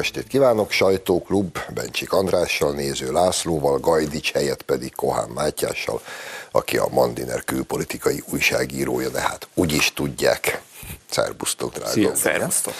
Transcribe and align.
estét 0.00 0.26
kívánok, 0.26 0.70
sajtóklub 0.70 1.58
Bencsik 1.74 2.12
Andrással, 2.12 2.72
Néző 2.72 3.12
Lászlóval, 3.12 3.78
Gajdics 3.78 4.32
helyett 4.32 4.62
pedig 4.62 4.94
Kohán 4.94 5.28
Mátyással, 5.28 6.02
aki 6.50 6.76
a 6.76 6.88
Mandiner 6.90 7.44
külpolitikai 7.44 8.22
újságírója, 8.32 9.08
de 9.08 9.20
hát 9.20 9.48
úgy 9.54 9.72
is 9.72 9.92
tudják. 9.92 10.62
Szerbusztok, 11.10 11.72
drága. 11.72 11.90
Szia, 11.90 12.14
szervusztok. 12.14 12.74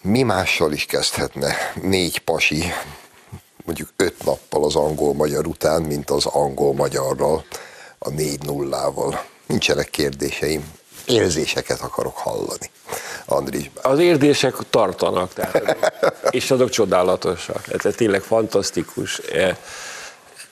Mi 0.00 0.22
mással 0.22 0.72
is 0.72 0.86
kezdhetne 0.86 1.56
négy 1.82 2.18
pasi, 2.18 2.72
mondjuk 3.64 3.88
öt 3.96 4.24
nappal 4.24 4.64
az 4.64 4.76
angol-magyar 4.76 5.46
után, 5.46 5.82
mint 5.82 6.10
az 6.10 6.26
angol-magyarral, 6.26 7.44
a 7.98 8.10
négy 8.10 8.42
nullával. 8.42 9.24
Nincsenek 9.46 9.90
kérdéseim, 9.90 10.72
érzéseket 11.06 11.80
akarok 11.80 12.16
hallani. 12.16 12.70
Andris. 13.26 13.70
Az 13.82 13.98
érzések 13.98 14.54
tartanak, 14.70 15.32
tehát, 15.32 15.76
és 16.30 16.50
azok 16.50 16.70
csodálatosak. 16.70 17.84
Ez 17.84 17.94
tényleg 17.94 18.22
fantasztikus. 18.22 19.18
E, 19.18 19.56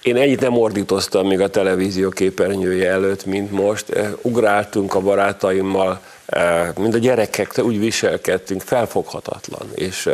én 0.03 0.17
ennyit 0.17 0.41
nem 0.41 0.59
ordítoztam 0.59 1.27
még 1.27 1.41
a 1.41 1.49
televízió 1.49 2.09
képernyője 2.09 2.91
előtt, 2.91 3.25
mint 3.25 3.51
most. 3.51 3.91
E, 3.91 4.13
ugráltunk 4.23 4.95
a 4.95 5.01
barátaimmal, 5.01 6.01
e, 6.27 6.73
mint 6.79 6.95
a 6.95 6.99
gyerekek, 6.99 7.59
úgy 7.59 7.79
viselkedtünk, 7.79 8.63
felfoghatatlan. 8.63 9.71
És, 9.75 10.11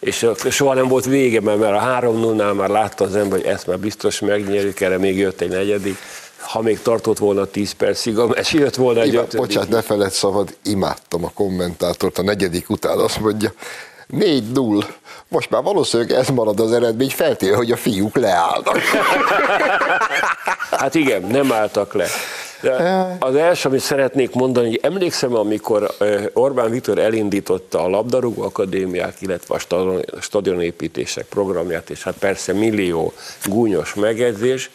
és 0.00 0.26
soha 0.50 0.74
nem 0.74 0.88
volt 0.88 1.04
vége, 1.04 1.40
mert 1.40 1.60
a 1.62 1.78
3 1.78 2.20
0 2.20 2.52
már 2.52 2.68
látta 2.68 3.04
az 3.04 3.16
ember, 3.16 3.38
hogy 3.38 3.48
ezt 3.48 3.66
már 3.66 3.78
biztos 3.78 4.20
megnyerjük, 4.20 4.80
erre 4.80 4.98
még 4.98 5.18
jött 5.18 5.40
egy 5.40 5.50
negyedik 5.50 5.96
ha 6.40 6.62
még 6.62 6.82
tartott 6.82 7.18
volna 7.18 7.46
10 7.46 7.72
percig 7.72 8.18
a 8.18 8.26
meccs, 8.26 8.52
jött 8.52 8.74
volna 8.74 9.00
egy 9.00 9.16
ötödik. 9.16 9.40
Bocsánat, 9.40 9.68
ne 9.68 9.82
feled 9.82 10.10
szabad, 10.10 10.56
imádtam 10.64 11.24
a 11.24 11.30
kommentátort 11.34 12.18
a 12.18 12.22
negyedik 12.22 12.70
után, 12.70 12.98
azt 12.98 13.20
mondja, 13.20 13.52
4-0. 14.12 14.84
Most 15.28 15.50
már 15.50 15.62
valószínűleg 15.62 16.12
ez 16.12 16.28
marad 16.28 16.60
az 16.60 16.72
eredmény, 16.72 17.10
feltéve, 17.10 17.56
hogy 17.56 17.72
a 17.72 17.76
fiúk 17.76 18.16
leállnak. 18.16 18.78
Hát 20.70 20.94
igen, 20.94 21.22
nem 21.22 21.52
álltak 21.52 21.92
le. 21.92 22.06
De 22.60 23.16
az 23.18 23.34
első, 23.34 23.68
amit 23.68 23.80
szeretnék 23.80 24.32
mondani, 24.32 24.66
hogy 24.66 24.80
emlékszem, 24.82 25.34
amikor 25.34 25.94
Orbán 26.32 26.70
Viktor 26.70 26.98
elindította 26.98 27.82
a 27.84 27.88
labdarúgó 27.88 28.42
akadémiák, 28.42 29.14
illetve 29.20 29.54
a 29.54 30.20
stadionépítések 30.20 31.24
programját, 31.24 31.90
és 31.90 32.02
hát 32.02 32.14
persze 32.18 32.52
millió 32.52 33.12
gúnyos 33.44 33.94
megjegyzés, 33.94 34.70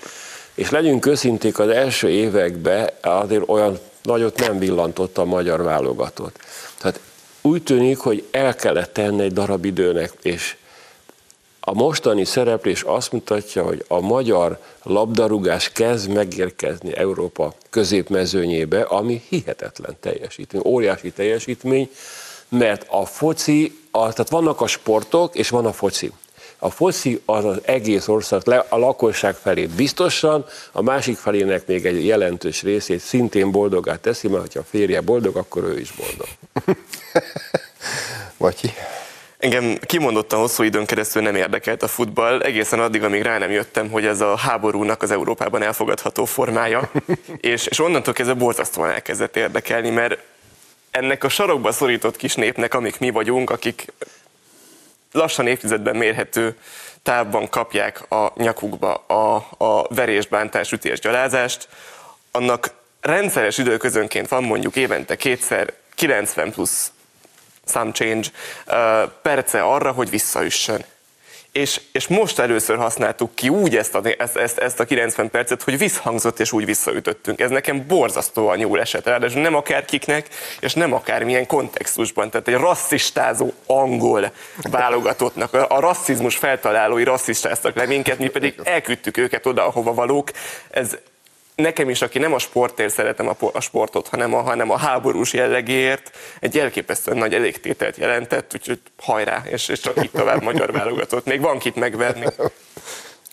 és 0.56 0.70
legyünk 0.70 1.06
őszinték, 1.06 1.60
az 1.60 1.70
első 1.70 2.10
években 2.10 2.90
azért 3.02 3.44
olyan 3.48 3.80
nagyot 4.04 4.40
nem 4.40 4.60
villantotta 4.60 5.22
a 5.22 5.26
magyar 5.26 5.64
válogatott. 5.64 6.38
Tehát 6.78 7.00
úgy 7.42 7.64
tűnik, 7.64 7.98
hogy 7.98 8.28
el 8.32 8.56
kellett 8.56 8.94
tenni 8.94 9.22
egy 9.22 9.34
darab 9.34 9.66
időnek, 9.66 10.12
és 10.22 10.56
a 11.60 11.74
mostani 11.74 12.26
szereplés 12.26 12.82
azt 12.82 13.12
mutatja, 13.12 13.64
hogy 13.64 13.86
a 13.88 14.00
magyar 14.00 14.60
labdarúgás 14.84 15.72
kezd 15.72 16.10
megérkezni 16.10 16.96
Európa 16.96 17.54
középmezőnyébe, 17.70 18.82
ami 18.82 19.22
hihetetlen 19.30 19.96
teljesítmény, 20.00 20.62
óriási 20.66 21.12
teljesítmény, 21.12 21.90
mert 22.50 22.86
a 22.90 23.06
foci, 23.06 23.80
a, 23.92 24.00
tehát 24.00 24.30
vannak 24.30 24.62
a 24.62 24.68
sportok, 24.68 25.36
és 25.36 25.50
van 25.50 25.66
a 25.66 25.74
foci. 25.74 26.12
A 26.64 26.70
foci 26.70 27.22
az 27.26 27.46
az 27.46 27.58
egész 27.66 28.08
ország, 28.08 28.42
a 28.70 28.78
lakosság 28.78 29.36
felé 29.36 29.66
biztosan, 29.66 30.46
a 30.72 30.82
másik 30.82 31.18
felének 31.18 31.68
még 31.68 31.86
egy 31.86 32.06
jelentős 32.06 32.62
részét 32.62 33.00
szintén 33.00 33.52
boldogát 33.52 34.00
teszi, 34.00 34.28
mert 34.28 34.54
ha 34.54 34.60
a 34.60 34.64
férje 34.70 35.02
boldog, 35.02 35.36
akkor 35.36 35.64
ő 35.64 35.80
is 35.80 35.92
boldog. 35.92 36.28
Vagy 38.38 38.74
Engem 39.38 39.78
kimondottan 39.78 40.40
hosszú 40.40 40.64
időn 40.64 40.86
keresztül 40.86 41.22
nem 41.22 41.36
érdekelt 41.36 41.84
a 41.84 41.88
futball, 41.88 42.42
egészen 42.42 42.80
addig, 42.80 43.04
amíg 43.04 43.22
rá 43.22 43.38
nem 43.38 43.52
jöttem, 43.52 43.90
hogy 43.90 44.06
ez 44.06 44.22
a 44.22 44.38
háborúnak 44.38 45.02
az 45.02 45.12
Európában 45.12 45.62
elfogadható 45.62 46.26
formája, 46.26 46.92
és, 47.38 47.66
és 47.66 47.80
onnantól 47.80 48.14
kezdve 48.14 48.36
borzasztóan 48.36 48.90
elkezdett 48.90 49.36
érdekelni, 49.36 49.90
mert 49.90 50.18
ennek 50.92 51.24
a 51.24 51.30
sarokba 51.30 51.72
szorított 51.72 52.16
kis 52.16 52.36
népnek, 52.36 52.74
amik 52.74 53.00
mi 53.00 53.10
vagyunk, 53.10 53.50
akik 53.50 53.86
lassan 55.14 55.48
évtizedben 55.48 55.96
mérhető 55.96 56.58
távban 57.04 57.50
kapják 57.50 58.12
a 58.12 58.32
nyakukba 58.36 58.94
a, 58.96 59.36
a 59.58 59.88
verésbántás, 59.88 60.72
ütés, 60.72 61.00
gyalázást, 61.00 61.68
annak 62.32 62.70
rendszeres 63.02 63.58
időközönként 63.58 64.28
van 64.28 64.44
mondjuk 64.44 64.76
évente 64.76 65.16
kétszer 65.16 65.74
90 65.96 66.52
plusz 66.52 66.92
some 67.66 67.92
change 67.92 68.28
uh, 68.68 69.12
perce 69.22 69.62
arra, 69.62 69.92
hogy 69.92 70.10
visszaüssön 70.10 70.86
és, 71.54 71.82
és 71.92 72.08
most 72.08 72.40
először 72.40 72.78
használtuk 72.78 73.36
ki 73.36 73.50
úgy 73.50 73.76
ezt 73.76 73.96
a, 73.96 74.02
ezt, 74.18 74.36
ezt, 74.36 74.58
ezt 74.58 74.80
a 74.80 74.86
90 74.86 75.30
percet, 75.30 75.64
hogy 75.64 75.78
visszhangzott 75.78 76.40
és 76.40 76.52
úgy 76.52 76.66
visszaütöttünk. 76.66 77.40
Ez 77.40 77.50
nekem 77.50 77.88
borzasztóan 77.88 78.60
jól 78.60 78.80
esett, 78.80 79.06
ráadásul 79.06 79.42
nem 79.42 79.56
akárkiknek, 79.56 80.28
és 80.60 80.74
nem 80.74 80.94
akármilyen 80.94 81.48
kontextusban. 81.48 82.30
Tehát 82.30 82.48
egy 82.48 82.54
rasszistázó 82.54 83.52
angol 83.66 84.32
válogatottnak, 84.62 85.54
a, 85.54 85.80
rasszizmus 85.80 86.36
feltalálói 86.36 87.04
rasszistáztak 87.04 87.76
le 87.76 87.86
minket, 87.86 88.20
mi 88.20 88.28
pedig 88.28 88.56
elküldtük 88.64 89.18
őket 89.18 89.46
oda, 89.46 89.66
ahova 89.66 89.94
valók. 89.94 90.32
Ez, 90.70 90.98
nekem 91.56 91.90
is, 91.90 92.02
aki 92.02 92.20
nem 92.20 92.34
a 92.34 92.40
sportért 92.40 92.94
szeretem 92.94 93.28
a, 93.28 93.36
a 93.54 93.60
sportot, 93.60 94.08
hanem 94.08 94.34
a, 94.34 94.42
hanem 94.42 94.70
a 94.70 94.78
háborús 94.78 95.34
jellegéért, 95.34 96.12
egy 96.40 96.58
elképesztően 96.58 97.18
nagy 97.18 97.34
elégtételt 97.34 97.98
jelentett, 97.98 98.52
úgyhogy 98.54 98.80
hajrá, 98.98 99.44
és, 99.46 99.68
és 99.68 99.80
csak 99.80 100.04
itt 100.04 100.14
tovább 100.14 100.42
magyar 100.42 100.72
válogatott. 100.72 101.26
Még 101.26 101.42
van 101.42 101.60
kit 101.60 101.76
megverni. 101.76 102.26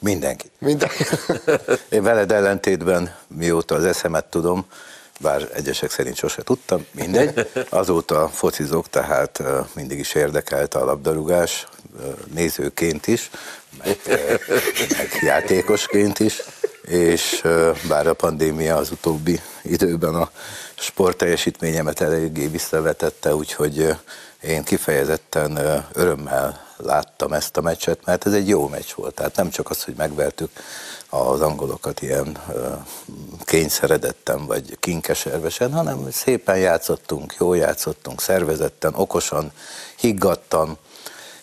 Mindenkit. 0.01 0.51
Mindenkit. 0.59 1.19
Én 1.89 2.03
veled 2.03 2.33
ellentétben, 2.33 3.17
mióta 3.29 3.75
az 3.75 3.85
eszemet 3.85 4.25
tudom, 4.25 4.67
bár 5.21 5.49
egyesek 5.55 5.91
szerint 5.91 6.17
sose 6.17 6.43
tudtam, 6.43 6.87
mindegy. 6.91 7.49
Azóta 7.69 8.29
focizok, 8.29 8.89
tehát 8.89 9.43
mindig 9.75 9.99
is 9.99 10.15
érdekelt 10.15 10.75
a 10.75 10.85
labdarúgás, 10.85 11.67
nézőként 12.35 13.07
is, 13.07 13.31
meg, 13.85 13.99
meg 14.97 15.19
játékosként 15.21 16.19
is 16.19 16.43
és 16.83 17.43
bár 17.89 18.07
a 18.07 18.15
pandémia 18.15 18.77
az 18.77 18.91
utóbbi 18.91 19.41
időben 19.63 20.15
a 20.15 20.31
sportteljesítményemet 20.75 22.01
eléggé 22.01 22.47
visszavetette, 22.47 23.35
úgyhogy 23.35 23.97
én 24.41 24.65
kifejezetten 24.65 25.85
örömmel 25.93 26.69
láttam 26.77 27.33
ezt 27.33 27.57
a 27.57 27.61
meccset, 27.61 28.05
mert 28.05 28.27
ez 28.27 28.33
egy 28.33 28.49
jó 28.49 28.69
meccs 28.69 28.93
volt. 28.95 29.15
Tehát 29.15 29.37
nem 29.37 29.51
csak 29.51 29.71
az, 29.71 29.85
hogy 29.85 29.95
megvertük 29.97 30.51
az 31.09 31.41
angolokat 31.41 32.03
ilyen 32.03 32.39
kényszeredetten 33.45 34.47
vagy 34.47 34.77
kinkeservesen, 34.79 35.73
hanem 35.73 36.11
szépen 36.11 36.59
játszottunk, 36.59 37.35
jól 37.39 37.57
játszottunk, 37.57 38.21
szervezetten, 38.21 38.95
okosan, 38.95 39.53
higgadtan, 39.97 40.79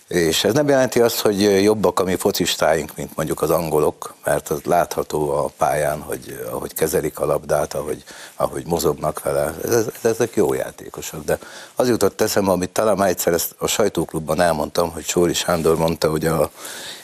és 0.07 0.43
ez 0.43 0.53
nem 0.53 0.67
jelenti 0.67 0.99
azt, 0.99 1.19
hogy 1.19 1.63
jobbak 1.63 1.99
a 1.99 2.03
mi 2.03 2.15
focistáink, 2.15 2.91
mint 2.95 3.15
mondjuk 3.15 3.41
az 3.41 3.49
angolok, 3.49 4.15
mert 4.23 4.49
az 4.49 4.61
látható 4.63 5.29
a 5.29 5.49
pályán, 5.57 6.01
hogy 6.01 6.45
ahogy 6.51 6.73
kezelik 6.73 7.19
a 7.19 7.25
labdát, 7.25 7.73
ahogy, 7.73 8.03
ahogy 8.35 8.65
mozognak 8.65 9.23
vele, 9.23 9.55
ez, 9.63 9.85
ezek 10.01 10.35
jó 10.35 10.53
játékosok. 10.53 11.23
De 11.23 11.37
az 11.75 11.87
jutott 11.87 12.21
eszembe, 12.21 12.51
amit 12.51 12.69
talán 12.69 12.97
már 12.97 13.09
egyszer 13.09 13.33
ezt 13.33 13.55
a 13.57 13.67
sajtóklubban 13.67 14.41
elmondtam, 14.41 14.91
hogy 14.91 15.03
Csóri 15.03 15.33
Sándor 15.33 15.77
mondta, 15.77 16.09
hogy 16.09 16.25
a 16.25 16.49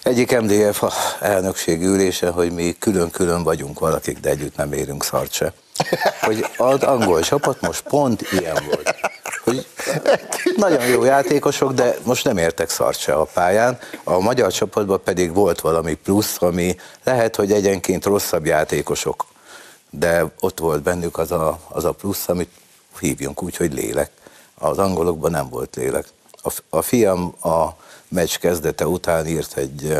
egyik 0.03 0.39
MDF 0.41 0.83
elnökség 1.19 1.81
ülése, 1.81 2.29
hogy 2.29 2.51
mi 2.51 2.75
külön-külön 2.79 3.43
vagyunk 3.43 3.79
valakik, 3.79 4.19
de 4.19 4.29
együtt 4.29 4.55
nem 4.55 4.73
érünk 4.73 5.03
szart 5.03 5.31
se. 5.31 5.53
Hogy 6.21 6.45
az 6.57 6.83
angol 6.83 7.21
csapat 7.21 7.61
most 7.61 7.81
pont 7.81 8.21
ilyen 8.31 8.63
volt 8.65 9.12
hogy 9.43 9.67
nagyon 10.55 10.85
jó 10.85 11.03
játékosok, 11.03 11.73
de 11.73 11.97
most 12.03 12.23
nem 12.23 12.37
értek 12.37 12.69
szart 12.69 12.99
se 12.99 13.13
a 13.13 13.23
pályán. 13.23 13.79
A 14.03 14.19
magyar 14.19 14.51
csapatban 14.51 15.01
pedig 15.03 15.33
volt 15.33 15.61
valami 15.61 15.93
plusz, 15.93 16.41
ami 16.41 16.75
lehet, 17.03 17.35
hogy 17.35 17.51
egyenként 17.51 18.05
rosszabb 18.05 18.45
játékosok, 18.45 19.25
de 19.89 20.31
ott 20.39 20.59
volt 20.59 20.81
bennük 20.81 21.17
az 21.17 21.31
a, 21.31 21.59
az 21.67 21.85
a 21.85 21.91
plusz, 21.91 22.29
amit 22.29 22.49
hívjunk 22.99 23.43
úgy, 23.43 23.55
hogy 23.55 23.73
lélek. 23.73 24.11
Az 24.55 24.77
angolokban 24.77 25.31
nem 25.31 25.49
volt 25.49 25.75
lélek. 25.75 26.05
A, 26.43 26.53
a 26.69 26.81
fiam 26.81 27.35
a 27.41 27.67
meccs 28.07 28.35
kezdete 28.35 28.87
után 28.87 29.27
írt 29.27 29.57
egy 29.57 29.97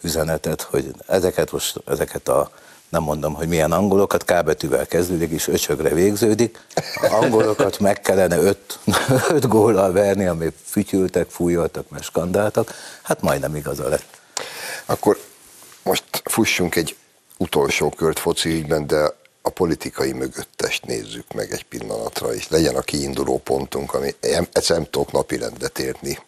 üzenetet, 0.00 0.62
hogy 0.62 0.94
ezeket 1.06 1.52
most, 1.52 1.80
ezeket 1.86 2.28
a 2.28 2.50
nem 2.88 3.02
mondom, 3.02 3.34
hogy 3.34 3.48
milyen 3.48 3.72
angolokat, 3.72 4.24
K 4.24 4.44
betűvel 4.44 4.86
kezdődik 4.86 5.30
és 5.30 5.48
öcsögre 5.48 5.88
végződik. 5.88 6.60
A 7.00 7.12
angolokat 7.12 7.78
meg 7.78 8.00
kellene 8.00 8.36
öt, 8.36 8.78
öt 9.36 9.48
góllal 9.48 9.92
verni, 9.92 10.26
ami 10.26 10.48
fütyültek, 10.64 11.30
fújoltak, 11.30 11.88
meg 11.88 12.02
skandáltak. 12.02 12.74
Hát 13.02 13.20
majdnem 13.20 13.56
igaza 13.56 13.88
lett. 13.88 14.20
Akkor 14.86 15.18
most 15.82 16.04
fussunk 16.24 16.76
egy 16.76 16.96
utolsó 17.36 17.88
kört 17.88 18.18
foci 18.18 18.48
ügyben, 18.48 18.86
de 18.86 19.14
a 19.42 19.50
politikai 19.50 20.12
mögöttest 20.12 20.84
nézzük 20.84 21.32
meg 21.32 21.52
egy 21.52 21.64
pillanatra, 21.64 22.34
és 22.34 22.48
legyen 22.48 22.74
a 22.74 22.80
kiinduló 22.80 23.38
pontunk, 23.38 23.94
ami 23.94 24.14
egyszer 24.20 24.76
nem 24.76 24.86
tudok 24.90 25.12
napirendet 25.12 25.78
érni 25.78 26.18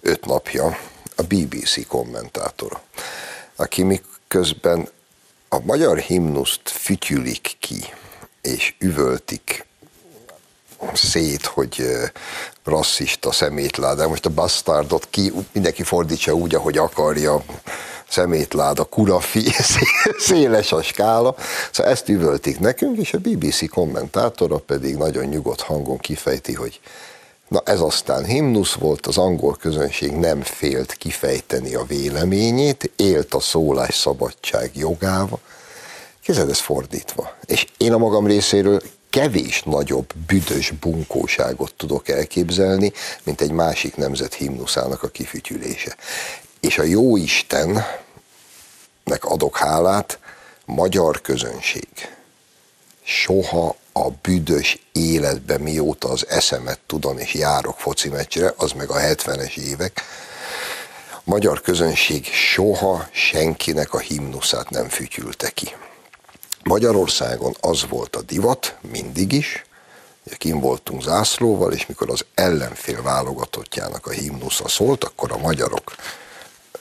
öt 0.00 0.24
napja, 0.24 0.76
a 1.16 1.22
BBC 1.22 1.86
kommentátora, 1.86 2.82
aki 3.56 3.82
miközben 3.82 4.88
a 5.56 5.60
magyar 5.64 5.98
himnuszt 5.98 6.68
fütyülik 6.68 7.56
ki, 7.60 7.84
és 8.42 8.74
üvöltik 8.78 9.66
szét, 10.92 11.44
hogy 11.44 11.84
rasszista 12.64 13.32
szemétláda. 13.32 14.08
Most 14.08 14.26
a 14.26 14.30
bastardot 14.30 15.06
ki, 15.10 15.32
mindenki 15.52 15.82
fordítsa 15.82 16.32
úgy, 16.32 16.54
ahogy 16.54 16.78
akarja, 16.78 17.44
szemétláda, 18.08 18.84
kurafi, 18.84 19.44
széles 20.28 20.72
a 20.72 20.82
skála. 20.82 21.34
Szóval 21.72 21.92
ezt 21.92 22.08
üvöltik 22.08 22.58
nekünk, 22.58 22.98
és 22.98 23.12
a 23.12 23.18
BBC 23.18 23.70
kommentátora 23.70 24.58
pedig 24.58 24.96
nagyon 24.96 25.24
nyugodt 25.24 25.60
hangon 25.60 25.98
kifejti, 25.98 26.54
hogy 26.54 26.80
Na 27.48 27.62
ez 27.64 27.80
aztán 27.80 28.24
himnusz 28.24 28.72
volt, 28.72 29.06
az 29.06 29.18
angol 29.18 29.56
közönség 29.56 30.12
nem 30.12 30.42
félt 30.42 30.92
kifejteni 30.92 31.74
a 31.74 31.84
véleményét, 31.84 32.90
élt 32.96 33.34
a 33.34 33.40
szólásszabadság 33.40 34.70
jogával. 34.74 35.40
Kézzel 36.22 36.50
ez 36.50 36.58
fordítva. 36.58 37.36
És 37.44 37.66
én 37.76 37.92
a 37.92 37.98
magam 37.98 38.26
részéről 38.26 38.82
kevés 39.10 39.62
nagyobb 39.62 40.12
büdös 40.26 40.70
bunkóságot 40.70 41.74
tudok 41.74 42.08
elképzelni, 42.08 42.92
mint 43.22 43.40
egy 43.40 43.50
másik 43.50 43.96
nemzet 43.96 44.34
himnuszának 44.34 45.02
a 45.02 45.08
kifütyülése. 45.08 45.96
És 46.60 46.78
a 46.78 46.82
jó 46.82 47.16
Istennek 47.16 47.74
adok 49.20 49.56
hálát, 49.56 50.18
magyar 50.64 51.20
közönség 51.20 51.88
soha 53.02 53.76
a 53.96 54.10
büdös 54.22 54.78
életben, 54.92 55.60
mióta 55.60 56.08
az 56.08 56.26
eszemet 56.28 56.78
tudom, 56.86 57.18
és 57.18 57.34
járok 57.34 57.78
foci 57.78 58.08
meccsre, 58.08 58.54
az 58.56 58.72
meg 58.72 58.90
a 58.90 58.94
70-es 58.94 59.56
évek, 59.56 60.02
magyar 61.24 61.60
közönség 61.60 62.24
soha 62.24 63.08
senkinek 63.10 63.94
a 63.94 63.98
himnuszát 63.98 64.70
nem 64.70 64.88
fütyülte 64.88 65.50
ki. 65.50 65.74
Magyarországon 66.62 67.56
az 67.60 67.86
volt 67.88 68.16
a 68.16 68.22
divat, 68.22 68.76
mindig 68.90 69.32
is, 69.32 69.64
hogy 70.22 70.36
kim 70.36 70.60
voltunk 70.60 71.02
zászlóval, 71.02 71.72
és 71.72 71.86
mikor 71.86 72.10
az 72.10 72.24
ellenfél 72.34 73.02
válogatottjának 73.02 74.06
a 74.06 74.10
himnusza 74.10 74.68
szólt, 74.68 75.04
akkor 75.04 75.32
a 75.32 75.38
magyarok 75.38 75.94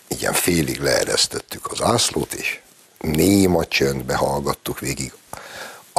ilyen 0.08 0.34
félig 0.34 0.80
leeresztettük 0.80 1.72
az 1.72 1.78
zászlót, 1.78 2.34
és 2.34 2.60
néma 3.00 3.66
csöndbe 3.66 4.16
hallgattuk 4.16 4.80
végig 4.80 5.14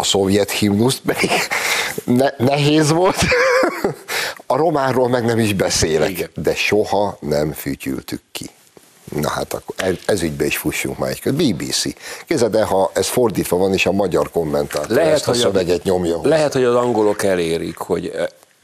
a 0.01 0.05
szovjet 0.05 0.51
himnuszt, 0.51 1.01
pedig 1.01 1.31
ne, 2.05 2.29
nehéz 2.39 2.91
volt. 2.91 3.17
A 4.47 4.57
románról 4.57 5.09
meg 5.09 5.25
nem 5.25 5.39
is 5.39 5.53
beszélek, 5.53 6.11
Igen. 6.11 6.31
de 6.35 6.55
soha 6.55 7.17
nem 7.21 7.53
fütyültük 7.53 8.21
ki. 8.33 8.51
Na 9.21 9.29
hát 9.29 9.55
akkor 9.55 9.99
ez 10.07 10.23
ügybe 10.23 10.45
is 10.45 10.57
fussunk 10.57 10.99
már 10.99 11.11
egy 11.11 11.33
BBC. 11.33 11.83
Képzeld 12.27 12.53
de 12.53 12.65
ha 12.65 12.91
ez 12.95 13.07
fordítva 13.07 13.57
van, 13.57 13.73
és 13.73 13.87
a 13.87 13.93
magyar 13.93 14.31
kommentátor 14.31 14.97
lehet, 14.97 15.13
ezt 15.13 15.29
a 15.29 15.35
szöveget 15.35 15.83
nyomja 15.83 16.17
hozzá. 16.17 16.29
Lehet, 16.29 16.53
hogy 16.53 16.65
az 16.65 16.75
angolok 16.75 17.23
elérik, 17.23 17.77
hogy 17.77 18.13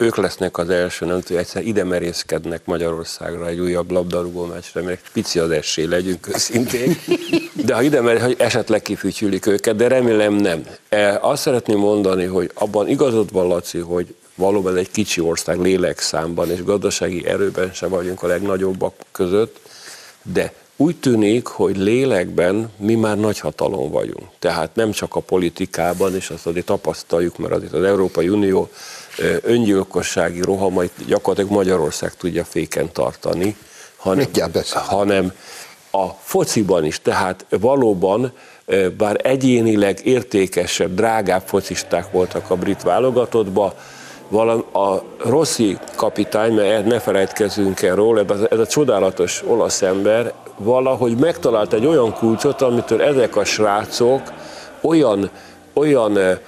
ők 0.02 0.16
lesznek 0.16 0.58
az 0.58 0.70
első, 0.70 1.06
nem 1.06 1.20
tudom, 1.20 1.38
egyszer 1.38 1.66
ide 1.66 1.84
merészkednek 1.84 2.64
Magyarországra 2.64 3.46
egy 3.46 3.60
újabb 3.60 3.90
labdarúgó 3.90 4.44
meccsre, 4.44 4.82
mert 4.82 5.10
pici 5.12 5.38
az 5.38 5.50
esély, 5.50 5.86
legyünk 5.86 6.28
őszintén. 6.34 6.96
De 7.66 7.74
ha 7.74 7.82
ide 7.82 8.00
mer, 8.00 8.20
hogy 8.20 8.34
esetleg 8.38 8.82
kifütyülik 8.82 9.46
őket, 9.46 9.76
de 9.76 9.88
remélem 9.88 10.34
nem. 10.34 10.66
E, 10.88 11.18
azt 11.20 11.42
szeretném 11.42 11.78
mondani, 11.78 12.24
hogy 12.24 12.50
abban 12.54 12.88
igazad 12.88 13.32
van, 13.32 13.46
Laci, 13.46 13.78
hogy 13.78 14.14
valóban 14.34 14.76
egy 14.76 14.90
kicsi 14.90 15.20
ország 15.20 15.60
lélekszámban 15.60 16.50
és 16.50 16.64
gazdasági 16.64 17.26
erőben 17.26 17.72
se 17.72 17.86
vagyunk 17.86 18.22
a 18.22 18.26
legnagyobbak 18.26 18.94
között, 19.12 19.60
de 20.22 20.52
úgy 20.76 20.96
tűnik, 20.96 21.46
hogy 21.46 21.76
lélekben 21.76 22.70
mi 22.76 22.94
már 22.94 23.18
nagy 23.18 23.38
hatalom 23.38 23.90
vagyunk. 23.90 24.28
Tehát 24.38 24.74
nem 24.74 24.90
csak 24.90 25.14
a 25.14 25.20
politikában, 25.20 26.14
és 26.14 26.30
azt 26.30 26.46
azért 26.46 26.66
tapasztaljuk, 26.66 27.38
mert 27.38 27.52
azért 27.52 27.72
az 27.72 27.82
Európai 27.82 28.28
Unió 28.28 28.70
öngyilkossági 29.42 30.40
rohamait 30.40 30.92
gyakorlatilag 31.06 31.56
Magyarország 31.56 32.14
tudja 32.14 32.44
féken 32.44 32.92
tartani, 32.92 33.56
hanem, 33.96 34.26
hanem 34.72 35.32
a 35.90 36.06
fociban 36.22 36.84
is, 36.84 37.00
tehát 37.00 37.46
valóban 37.48 38.32
bár 38.96 39.20
egyénileg 39.22 40.06
értékesebb, 40.06 40.94
drágább 40.94 41.42
focisták 41.46 42.10
voltak 42.10 42.50
a 42.50 42.56
brit 42.56 42.82
válogatottban, 42.82 43.72
a 44.72 45.02
Rossi 45.18 45.78
kapitány, 45.96 46.52
mert 46.52 46.86
ne 46.86 47.00
felejtkezzünk 47.00 47.82
el 47.82 47.94
róla, 47.94 48.24
ez 48.28 48.40
a, 48.40 48.46
ez 48.50 48.58
a 48.58 48.66
csodálatos 48.66 49.42
olasz 49.46 49.82
ember 49.82 50.32
valahogy 50.56 51.16
megtalált 51.16 51.72
egy 51.72 51.86
olyan 51.86 52.14
kulcsot, 52.14 52.62
amitől 52.62 53.02
ezek 53.02 53.36
a 53.36 53.44
srácok 53.44 54.32
olyan, 54.80 55.30
olyan 55.72 56.38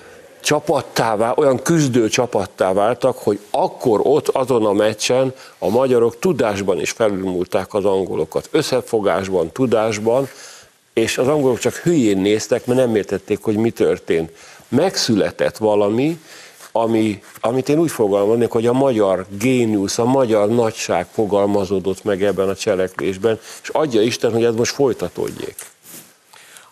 csapattá, 0.44 1.32
olyan 1.36 1.62
küzdő 1.62 2.08
csapattá 2.08 2.72
váltak, 2.72 3.18
hogy 3.18 3.38
akkor 3.50 4.00
ott 4.02 4.28
azon 4.28 4.66
a 4.66 4.72
meccsen 4.72 5.34
a 5.58 5.68
magyarok 5.68 6.18
tudásban 6.18 6.80
is 6.80 6.90
felülmúlták 6.90 7.74
az 7.74 7.84
angolokat. 7.84 8.48
Összefogásban, 8.50 9.52
tudásban, 9.52 10.28
és 10.92 11.18
az 11.18 11.28
angolok 11.28 11.58
csak 11.58 11.74
hülyén 11.74 12.18
néztek, 12.18 12.66
mert 12.66 12.78
nem 12.78 12.96
értették, 12.96 13.38
hogy 13.42 13.56
mi 13.56 13.70
történt. 13.70 14.30
Megszületett 14.68 15.56
valami, 15.56 16.20
ami, 16.72 17.22
amit 17.40 17.68
én 17.68 17.78
úgy 17.78 17.90
fogalmaznék, 17.90 18.50
hogy 18.50 18.66
a 18.66 18.72
magyar 18.72 19.26
géniusz, 19.38 19.98
a 19.98 20.04
magyar 20.04 20.48
nagyság 20.48 21.06
fogalmazódott 21.12 22.04
meg 22.04 22.22
ebben 22.22 22.48
a 22.48 22.54
cselekvésben, 22.54 23.38
és 23.62 23.68
adja 23.68 24.02
Isten, 24.02 24.32
hogy 24.32 24.44
ez 24.44 24.54
most 24.54 24.74
folytatódjék 24.74 25.72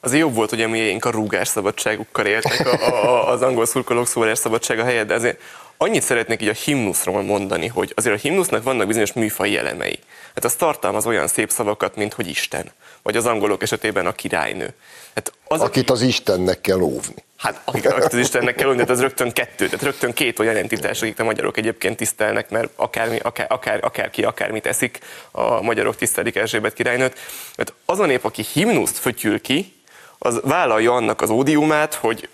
azért 0.05 0.21
jobb 0.21 0.35
volt, 0.35 0.51
hogy 0.51 0.63
a 0.63 0.69
miénk 0.69 1.05
a 1.05 1.11
rúgásszabadságukkal 1.11 2.27
éltek, 2.27 2.67
a, 2.67 3.05
a, 3.05 3.29
az 3.29 3.43
angol 3.43 3.67
szurkolók 3.67 4.09
szabadsága 4.33 4.85
helyett, 4.85 5.07
de 5.07 5.15
azért 5.15 5.41
annyit 5.77 6.03
szeretnék 6.03 6.43
így 6.43 6.49
a 6.49 6.53
himnuszról 6.53 7.23
mondani, 7.23 7.67
hogy 7.67 7.93
azért 7.97 8.17
a 8.17 8.19
himnusznak 8.19 8.63
vannak 8.63 8.87
bizonyos 8.87 9.13
műfai 9.13 9.57
elemei. 9.57 9.99
Hát 10.35 10.45
az 10.45 10.55
tartalmaz 10.55 11.07
olyan 11.07 11.27
szép 11.27 11.51
szavakat, 11.51 11.97
mint 11.97 12.13
hogy 12.13 12.29
Isten, 12.29 12.71
vagy 13.03 13.17
az 13.17 13.27
angolok 13.27 13.63
esetében 13.63 14.07
a 14.07 14.13
királynő. 14.13 14.75
Hát 15.15 15.33
az, 15.45 15.61
akit 15.61 15.91
az 15.91 16.03
Istennek 16.03 16.61
kell 16.61 16.81
óvni. 16.81 17.25
Hát 17.37 17.61
akit, 17.65 17.87
akit 17.87 18.13
az 18.13 18.19
Istennek 18.19 18.55
kell 18.55 18.69
óvni, 18.69 18.83
az 18.83 19.01
rögtön 19.01 19.33
kettő, 19.33 19.65
tehát 19.65 19.83
rögtön 19.83 20.13
két 20.13 20.39
olyan 20.39 20.57
entitás, 20.57 21.03
akik 21.03 21.21
a 21.21 21.25
magyarok 21.25 21.57
egyébként 21.57 21.97
tisztelnek, 21.97 22.51
mert 22.51 22.71
akármi, 22.77 23.19
akár, 23.19 23.47
akár, 23.49 23.85
akárki 23.85 24.23
akármit 24.23 24.67
eszik, 24.67 24.99
a 25.31 25.63
magyarok 25.63 25.97
tisztelik 25.97 26.37
Erzsébet 26.37 26.73
királynőt. 26.73 27.19
Mert 27.57 27.73
az 27.85 27.99
a 27.99 28.07
nép, 28.07 28.25
aki 28.25 28.45
himnuszt 28.53 28.99
fötyül 28.99 29.41
ki, 29.41 29.73
az 30.23 30.41
vállalja 30.43 30.93
annak 30.93 31.21
az 31.21 31.31
ódiumát, 31.31 31.95
hogy 31.95 32.29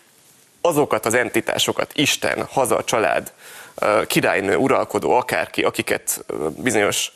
azokat 0.61 1.07
az 1.07 1.15
entitásokat, 1.15 1.93
Isten, 1.95 2.45
haza, 2.51 2.85
család, 2.85 3.33
királynő, 4.07 4.57
uralkodó, 4.57 5.11
akárki, 5.11 5.63
akiket 5.63 6.25
bizonyos 6.57 7.13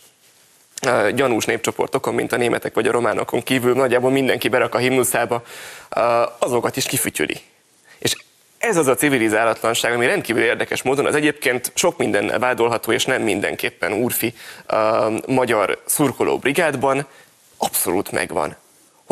gyanús 1.14 1.44
népcsoportokon, 1.44 2.14
mint 2.14 2.32
a 2.32 2.36
németek 2.36 2.74
vagy 2.74 2.86
a 2.86 2.92
románokon 2.92 3.42
kívül 3.42 3.74
nagyjából 3.74 4.10
mindenki 4.10 4.48
berak 4.48 4.74
a 4.74 4.78
himnuszába, 4.78 5.42
azokat 6.38 6.76
is 6.76 6.86
kifütyüli. 6.86 7.40
És 7.98 8.16
ez 8.58 8.76
az 8.76 8.86
a 8.86 8.94
civilizálatlanság, 8.94 9.92
ami 9.92 10.06
rendkívül 10.06 10.42
érdekes 10.42 10.82
módon 10.82 11.06
az 11.06 11.14
egyébként 11.14 11.72
sok 11.74 11.98
mindennel 11.98 12.38
vádolható, 12.38 12.92
és 12.92 13.04
nem 13.04 13.22
mindenképpen 13.22 13.92
úrfi 13.92 14.34
magyar 15.26 15.82
szurkoló 15.84 16.38
brigádban 16.38 17.06
abszolút 17.56 18.10
megvan 18.10 18.56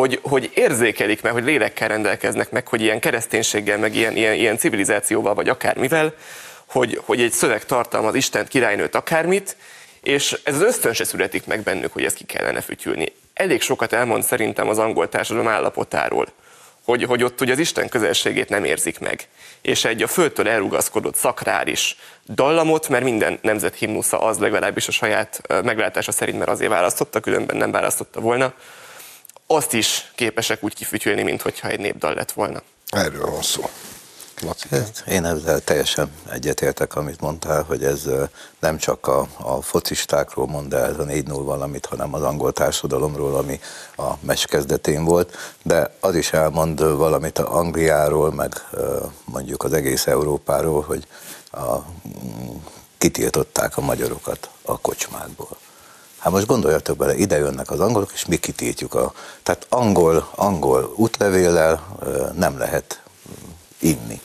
hogy, 0.00 0.20
hogy 0.22 0.50
érzékelik 0.54 1.22
meg, 1.22 1.32
hogy 1.32 1.44
lélekkel 1.44 1.88
rendelkeznek 1.88 2.50
meg, 2.50 2.68
hogy 2.68 2.80
ilyen 2.80 3.00
kereszténységgel, 3.00 3.78
meg 3.78 3.94
ilyen, 3.94 4.16
ilyen, 4.16 4.34
ilyen 4.34 4.58
civilizációval, 4.58 5.34
vagy 5.34 5.48
akármivel, 5.48 6.14
hogy, 6.66 7.00
hogy 7.04 7.20
egy 7.20 7.32
szöveg 7.32 7.64
tartalmaz 7.64 8.14
Isten 8.14 8.46
királynőt, 8.46 8.94
akármit, 8.94 9.56
és 10.02 10.40
ez 10.44 10.54
az 10.54 10.62
ösztön 10.62 10.92
se 10.92 11.04
születik 11.04 11.46
meg 11.46 11.60
bennük, 11.60 11.92
hogy 11.92 12.04
ezt 12.04 12.16
ki 12.16 12.24
kellene 12.24 12.60
fütyülni. 12.60 13.12
Elég 13.34 13.60
sokat 13.60 13.92
elmond 13.92 14.22
szerintem 14.22 14.68
az 14.68 14.78
angol 14.78 15.08
társadalom 15.08 15.48
állapotáról, 15.48 16.26
hogy, 16.84 17.04
hogy 17.04 17.22
ott 17.22 17.40
ugye 17.40 17.52
az 17.52 17.58
Isten 17.58 17.88
közelségét 17.88 18.48
nem 18.48 18.64
érzik 18.64 18.98
meg. 18.98 19.28
És 19.60 19.84
egy 19.84 20.02
a 20.02 20.06
földtől 20.06 20.48
elrugaszkodott 20.48 21.14
szakráris 21.14 21.96
dallamot, 22.28 22.88
mert 22.88 23.04
minden 23.04 23.38
nemzet 23.42 23.74
himnusza 23.74 24.20
az 24.20 24.38
legalábbis 24.38 24.88
a 24.88 24.92
saját 24.92 25.40
meglátása 25.64 26.12
szerint, 26.12 26.38
mert 26.38 26.50
azért 26.50 26.70
választotta, 26.70 27.20
különben 27.20 27.56
nem 27.56 27.70
választotta 27.70 28.20
volna, 28.20 28.54
azt 29.52 29.72
is 29.72 30.12
képesek 30.14 30.62
úgy 30.62 30.74
kifütyülni, 30.74 31.22
mint 31.22 31.42
hogyha 31.42 31.68
egy 31.68 31.78
népdal 31.78 32.14
lett 32.14 32.32
volna. 32.32 32.62
Erről 32.86 33.30
van 33.30 33.42
szó. 33.42 33.62
Hát, 34.70 35.04
én 35.08 35.24
ezzel 35.24 35.60
teljesen 35.60 36.12
egyetértek, 36.32 36.96
amit 36.96 37.20
mondtál, 37.20 37.62
hogy 37.62 37.84
ez 37.84 38.08
nem 38.58 38.78
csak 38.78 39.06
a, 39.06 39.28
a 39.38 39.62
focistákról 39.62 40.46
mond 40.46 40.72
el 40.72 40.84
ez 40.84 40.98
a 40.98 41.04
4 41.04 41.26
0 41.26 41.42
valamit, 41.42 41.86
hanem 41.86 42.14
az 42.14 42.22
angol 42.22 42.52
társadalomról, 42.52 43.36
ami 43.36 43.60
a 43.96 44.12
meccs 44.20 44.44
kezdetén 44.44 45.04
volt, 45.04 45.36
de 45.62 45.94
az 46.00 46.14
is 46.14 46.32
elmond 46.32 46.96
valamit 46.96 47.38
a 47.38 47.56
Angliáról, 47.56 48.32
meg 48.32 48.52
mondjuk 49.24 49.62
az 49.62 49.72
egész 49.72 50.06
Európáról, 50.06 50.82
hogy 50.82 51.06
a, 51.52 51.76
kitiltották 52.98 53.76
a 53.76 53.80
magyarokat 53.80 54.50
a 54.62 54.78
kocsmákból. 54.78 55.56
Hát 56.20 56.32
most 56.32 56.46
gondoljatok 56.46 56.96
bele, 56.96 57.16
ide 57.16 57.38
jönnek 57.38 57.70
az 57.70 57.80
angolok, 57.80 58.10
és 58.14 58.26
mi 58.26 58.36
kitiltjuk 58.36 58.94
a... 58.94 59.12
Tehát 59.42 59.66
angol, 59.68 60.28
angol 60.34 60.92
útlevéllel 60.96 61.96
nem 62.36 62.58
lehet 62.58 63.02
inni. 63.78 64.20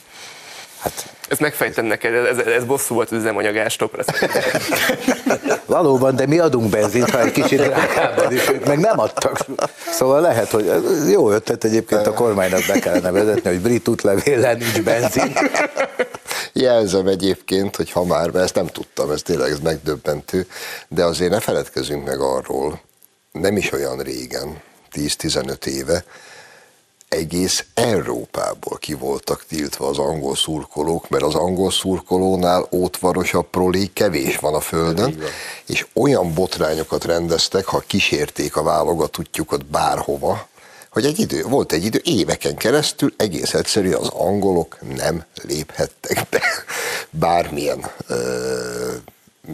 Hát, 0.78 1.15
ezt 1.28 1.40
megfejtem 1.40 1.84
neked, 1.84 2.14
ez, 2.14 2.38
ez 2.38 2.64
bosszú 2.64 2.94
volt 2.94 3.10
az 3.10 3.18
üzemanyagástok. 3.18 3.94
Valóban, 5.66 6.16
de 6.16 6.26
mi 6.26 6.38
adunk 6.38 6.70
benzint, 6.70 7.10
ha 7.10 7.20
egy 7.20 7.32
kicsit 7.32 7.60
drágában 7.60 8.32
is, 8.32 8.48
ők 8.48 8.66
meg 8.66 8.78
nem 8.78 8.98
adtak. 8.98 9.46
Szóval 9.90 10.20
lehet, 10.20 10.50
hogy 10.50 10.70
jó 11.10 11.30
ötlet 11.30 11.64
egyébként 11.64 12.06
a 12.06 12.12
kormánynak 12.12 12.62
be 12.66 12.78
kellene 12.78 13.10
vezetni, 13.10 13.50
hogy 13.50 13.60
brit 13.60 13.88
útlevélen 13.88 14.56
nincs 14.56 14.82
benzin. 14.82 15.32
Jelzem 16.52 17.06
egyébként, 17.06 17.76
hogy 17.76 17.90
ha 17.90 18.04
már, 18.04 18.30
mert 18.30 18.44
ezt 18.44 18.54
nem 18.54 18.66
tudtam, 18.66 19.10
ez 19.10 19.22
tényleg 19.22 19.50
ez 19.50 19.60
megdöbbentő, 19.60 20.46
de 20.88 21.04
azért 21.04 21.30
ne 21.30 21.40
feledkezünk 21.40 22.04
meg 22.04 22.20
arról, 22.20 22.80
nem 23.32 23.56
is 23.56 23.72
olyan 23.72 23.98
régen, 23.98 24.60
10-15 24.92 25.66
éve, 25.66 26.04
egész 27.08 27.64
Európából 27.74 28.78
ki 28.78 28.94
voltak 28.94 29.44
tiltva 29.44 29.88
az 29.88 29.98
angol 29.98 30.36
szurkolók, 30.36 31.08
mert 31.08 31.22
az 31.22 31.34
angol 31.34 31.70
szurkolónál 31.70 32.68
ótvarosabb 32.72 33.50
prolé 33.50 33.86
kevés 33.92 34.36
van 34.36 34.54
a 34.54 34.60
földön, 34.60 35.22
és 35.66 35.86
olyan 35.92 36.34
botrányokat 36.34 37.04
rendeztek, 37.04 37.64
ha 37.64 37.82
kísérték 37.86 38.56
a 38.56 38.62
válogatottjukat 38.62 39.66
bárhova, 39.66 40.48
hogy 40.90 41.04
egy 41.04 41.18
idő, 41.18 41.42
volt 41.42 41.72
egy 41.72 41.84
idő, 41.84 42.00
éveken 42.04 42.56
keresztül 42.56 43.14
egész 43.16 43.54
egyszerű 43.54 43.92
az 43.92 44.08
angolok 44.08 44.76
nem 44.96 45.24
léphettek 45.42 46.26
be 46.30 46.42
bármilyen 47.10 47.90
ö, 48.06 48.92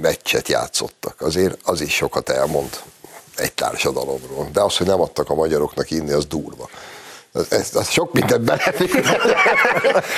meccset 0.01 0.49
játszottak. 0.49 1.21
Azért 1.21 1.59
az 1.63 1.81
is 1.81 1.95
sokat 1.95 2.29
elmond 2.29 2.81
egy 3.37 3.53
társadalomról. 3.53 4.49
De 4.53 4.63
az, 4.63 4.77
hogy 4.77 4.87
nem 4.87 5.01
adtak 5.01 5.31
a 5.31 5.35
magyaroknak 5.35 5.91
inni, 5.91 6.13
az 6.13 6.27
durva. 6.27 6.69
Ez, 7.33 7.71
ez 7.75 7.89
sok 7.89 8.13
mindent 8.13 8.45
belefér, 8.45 9.19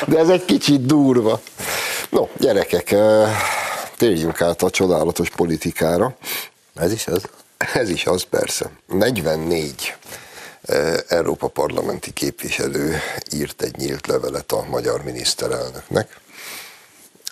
de 0.06 0.18
ez 0.18 0.28
egy 0.28 0.44
kicsit 0.44 0.86
durva. 0.86 1.40
No, 2.10 2.26
gyerekek, 2.36 2.94
térjünk 3.96 4.40
át 4.40 4.62
a 4.62 4.70
csodálatos 4.70 5.30
politikára. 5.30 6.16
Ez 6.74 6.92
is 6.92 7.06
az? 7.06 7.22
Ez 7.72 7.88
is 7.88 8.06
az, 8.06 8.22
persze. 8.22 8.70
44 8.86 9.94
Európa 11.08 11.48
parlamenti 11.48 12.12
képviselő 12.12 13.00
írt 13.32 13.62
egy 13.62 13.76
nyílt 13.76 14.06
levelet 14.06 14.52
a 14.52 14.64
magyar 14.68 15.02
miniszterelnöknek, 15.02 16.20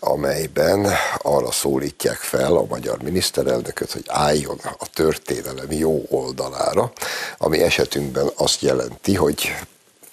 amelyben 0.05 0.93
arra 1.19 1.51
szólítják 1.51 2.17
fel 2.17 2.57
a 2.57 2.65
magyar 2.69 3.03
miniszterelnököt, 3.03 3.93
hogy 3.93 4.05
álljon 4.07 4.59
a 4.79 4.87
történelem 4.95 5.73
jó 5.73 6.03
oldalára, 6.09 6.93
ami 7.39 7.63
esetünkben 7.63 8.31
azt 8.37 8.61
jelenti, 8.61 9.15
hogy 9.15 9.55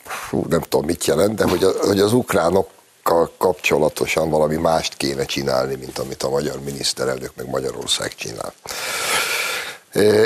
fú, 0.03 0.45
nem 0.49 0.61
tudom 0.61 0.85
mit 0.85 1.05
jelent, 1.05 1.35
de 1.35 1.43
hogy, 1.43 1.63
a, 1.63 1.71
hogy 1.81 1.99
az 1.99 2.13
ukránokkal 2.13 3.31
kapcsolatosan 3.37 4.29
valami 4.29 4.55
mást 4.55 4.97
kéne 4.97 5.25
csinálni, 5.25 5.75
mint 5.75 5.99
amit 5.99 6.23
a 6.23 6.29
magyar 6.29 6.59
miniszterelnök 6.59 7.31
meg 7.35 7.49
Magyarország 7.49 8.15
csinál. 8.15 8.53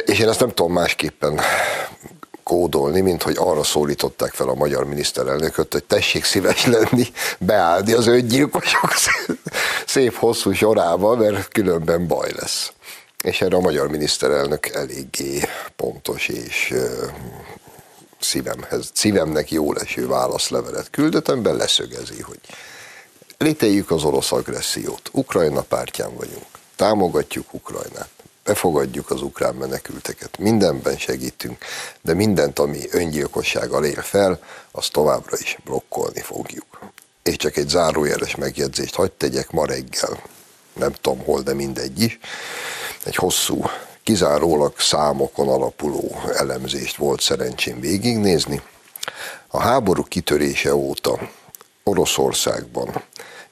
És 0.06 0.20
én 0.20 0.30
ezt 0.30 0.40
nem 0.40 0.50
tudom 0.50 0.74
másképpen 0.74 1.40
kódolni, 2.44 3.02
mint 3.02 3.24
hogy 3.24 3.36
arra 3.40 3.64
szólították 3.64 4.34
fel 4.34 4.48
a 4.48 4.54
magyar 4.54 4.86
miniszterelnököt, 4.86 5.74
hogy 5.74 5.84
tessék 5.84 6.24
szíves 6.24 6.66
lenni, 6.66 7.06
beállni 7.40 7.94
az 7.94 8.08
öngyilkosok 8.08 8.94
szép 9.86 10.16
hosszú 10.16 10.52
sorába, 10.52 11.16
mert 11.16 11.48
különben 11.48 12.08
baj 12.08 12.32
lesz. 12.40 12.72
És 13.24 13.42
erre 13.42 13.56
a 13.56 13.60
magyar 13.60 13.88
miniszterelnök 13.88 14.68
eléggé 14.68 15.42
pontos 15.76 16.28
és 16.28 16.74
szívemhez, 18.20 18.90
szívemnek 18.94 19.52
jó 19.52 19.74
leső 19.74 20.08
válaszlevelet 20.08 20.90
küldött, 20.90 21.30
amiben 21.30 21.56
leszögezi, 21.56 22.22
hogy 22.22 22.40
lételjük 23.38 23.92
az 23.92 24.04
orosz 24.04 24.32
agressziót, 24.32 25.10
Ukrajna 25.12 25.62
pártján 25.62 26.16
vagyunk, 26.16 26.46
támogatjuk 26.76 27.54
Ukrajnát, 27.54 28.10
befogadjuk 28.44 29.10
az 29.10 29.22
ukrán 29.22 29.56
menekülteket, 29.56 30.38
mindenben 30.38 30.98
segítünk, 30.98 31.58
de 32.02 32.14
mindent, 32.14 32.60
ami 32.60 32.80
öngyilkossággal 32.92 33.86
él 33.86 34.02
fel, 34.02 34.40
azt 34.72 34.92
továbbra 34.92 35.38
is 35.40 35.58
blokkolni 35.64 36.22
fogjuk. 36.22 36.80
És 37.24 37.36
csak 37.36 37.58
egy 37.58 37.70
zárójeles 37.70 38.36
megjegyzést 38.36 38.96
hagyd 38.96 39.12
tegyek 39.12 39.52
ma 39.52 39.66
reggel, 39.66 40.22
nem 40.74 40.92
tudom 41.02 41.24
hol, 41.24 41.42
de 41.42 41.54
mindegy 41.54 42.02
is, 42.02 42.20
egy 43.04 43.16
hosszú 43.16 43.66
kizárólag 44.04 44.80
számokon 44.80 45.48
alapuló 45.48 46.22
elemzést 46.36 46.96
volt 46.96 47.22
szerencsém 47.22 47.80
végignézni. 47.80 48.62
A 49.48 49.60
háború 49.60 50.04
kitörése 50.04 50.76
óta 50.76 51.30
Oroszországban 51.84 53.04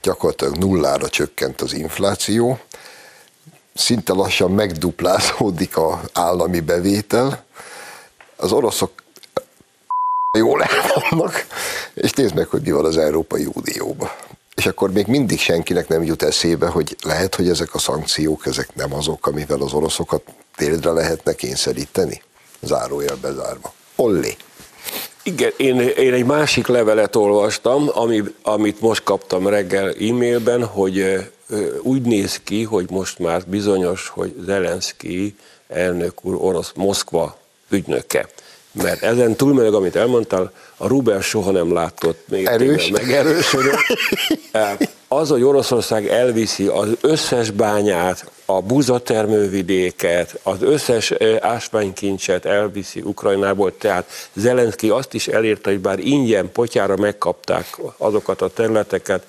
gyakorlatilag 0.01 0.57
nullára 0.57 1.09
csökkent 1.09 1.61
az 1.61 1.73
infláció, 1.73 2.59
szinte 3.73 4.13
lassan 4.13 4.51
megduplázódik 4.51 5.77
az 5.77 5.97
állami 6.13 6.59
bevétel, 6.59 7.43
az 8.35 8.51
oroszok 8.51 8.91
jól 10.37 10.63
el 10.63 11.31
és 11.93 12.11
nézd 12.11 12.35
meg, 12.35 12.47
hogy 12.47 12.61
mi 12.61 12.71
van 12.71 12.85
az 12.85 12.97
Európai 12.97 13.47
Unióban 13.53 14.09
és 14.61 14.67
akkor 14.67 14.91
még 14.91 15.07
mindig 15.07 15.39
senkinek 15.39 15.87
nem 15.87 16.03
jut 16.03 16.23
eszébe, 16.23 16.67
hogy 16.67 16.95
lehet, 17.03 17.35
hogy 17.35 17.49
ezek 17.49 17.73
a 17.73 17.79
szankciók, 17.79 18.45
ezek 18.45 18.75
nem 18.75 18.93
azok, 18.93 19.27
amivel 19.27 19.61
az 19.61 19.73
oroszokat 19.73 20.21
térdre 20.55 20.91
lehetne 20.91 21.33
kényszeríteni? 21.33 22.21
Zárójel 22.61 23.15
bezárva. 23.21 23.73
Olli. 23.95 24.37
Igen, 25.23 25.51
én, 25.57 25.79
én 25.79 26.13
egy 26.13 26.25
másik 26.25 26.67
levelet 26.67 27.15
olvastam, 27.15 27.89
ami, 27.93 28.23
amit 28.43 28.81
most 28.81 29.03
kaptam 29.03 29.47
reggel 29.47 29.89
e-mailben, 29.89 30.65
hogy 30.65 31.29
úgy 31.81 32.01
néz 32.01 32.39
ki, 32.43 32.63
hogy 32.63 32.89
most 32.89 33.19
már 33.19 33.41
bizonyos, 33.47 34.07
hogy 34.07 34.35
Zelenszky 34.45 35.35
elnök 35.67 36.25
úr 36.25 36.35
orosz 36.39 36.71
Moszkva 36.75 37.37
ügynöke. 37.69 38.29
Mert 38.71 39.03
ezen 39.03 39.35
túlmenőleg, 39.35 39.73
amit 39.73 39.95
elmondtál, 39.95 40.51
a 40.77 40.87
Rubel 40.87 41.21
soha 41.21 41.51
nem 41.51 41.73
látott 41.73 42.23
még 42.27 42.45
Erős. 42.45 42.89
megerősödött. 42.89 43.77
Az, 45.07 45.29
hogy 45.29 45.43
Oroszország 45.43 46.07
elviszi 46.07 46.67
az 46.67 46.87
összes 47.01 47.49
bányát, 47.49 48.31
a 48.45 48.61
buzatermővidéket, 48.61 50.39
az 50.43 50.61
összes 50.61 51.13
ásványkincset 51.39 52.45
elviszi 52.45 53.01
Ukrajnából, 53.01 53.77
tehát 53.77 54.09
Zelenszky 54.33 54.89
azt 54.89 55.13
is 55.13 55.27
elérte, 55.27 55.69
hogy 55.69 55.79
bár 55.79 55.99
ingyen 55.99 56.51
potyára 56.51 56.95
megkapták 56.95 57.77
azokat 57.97 58.41
a 58.41 58.49
területeket, 58.53 59.23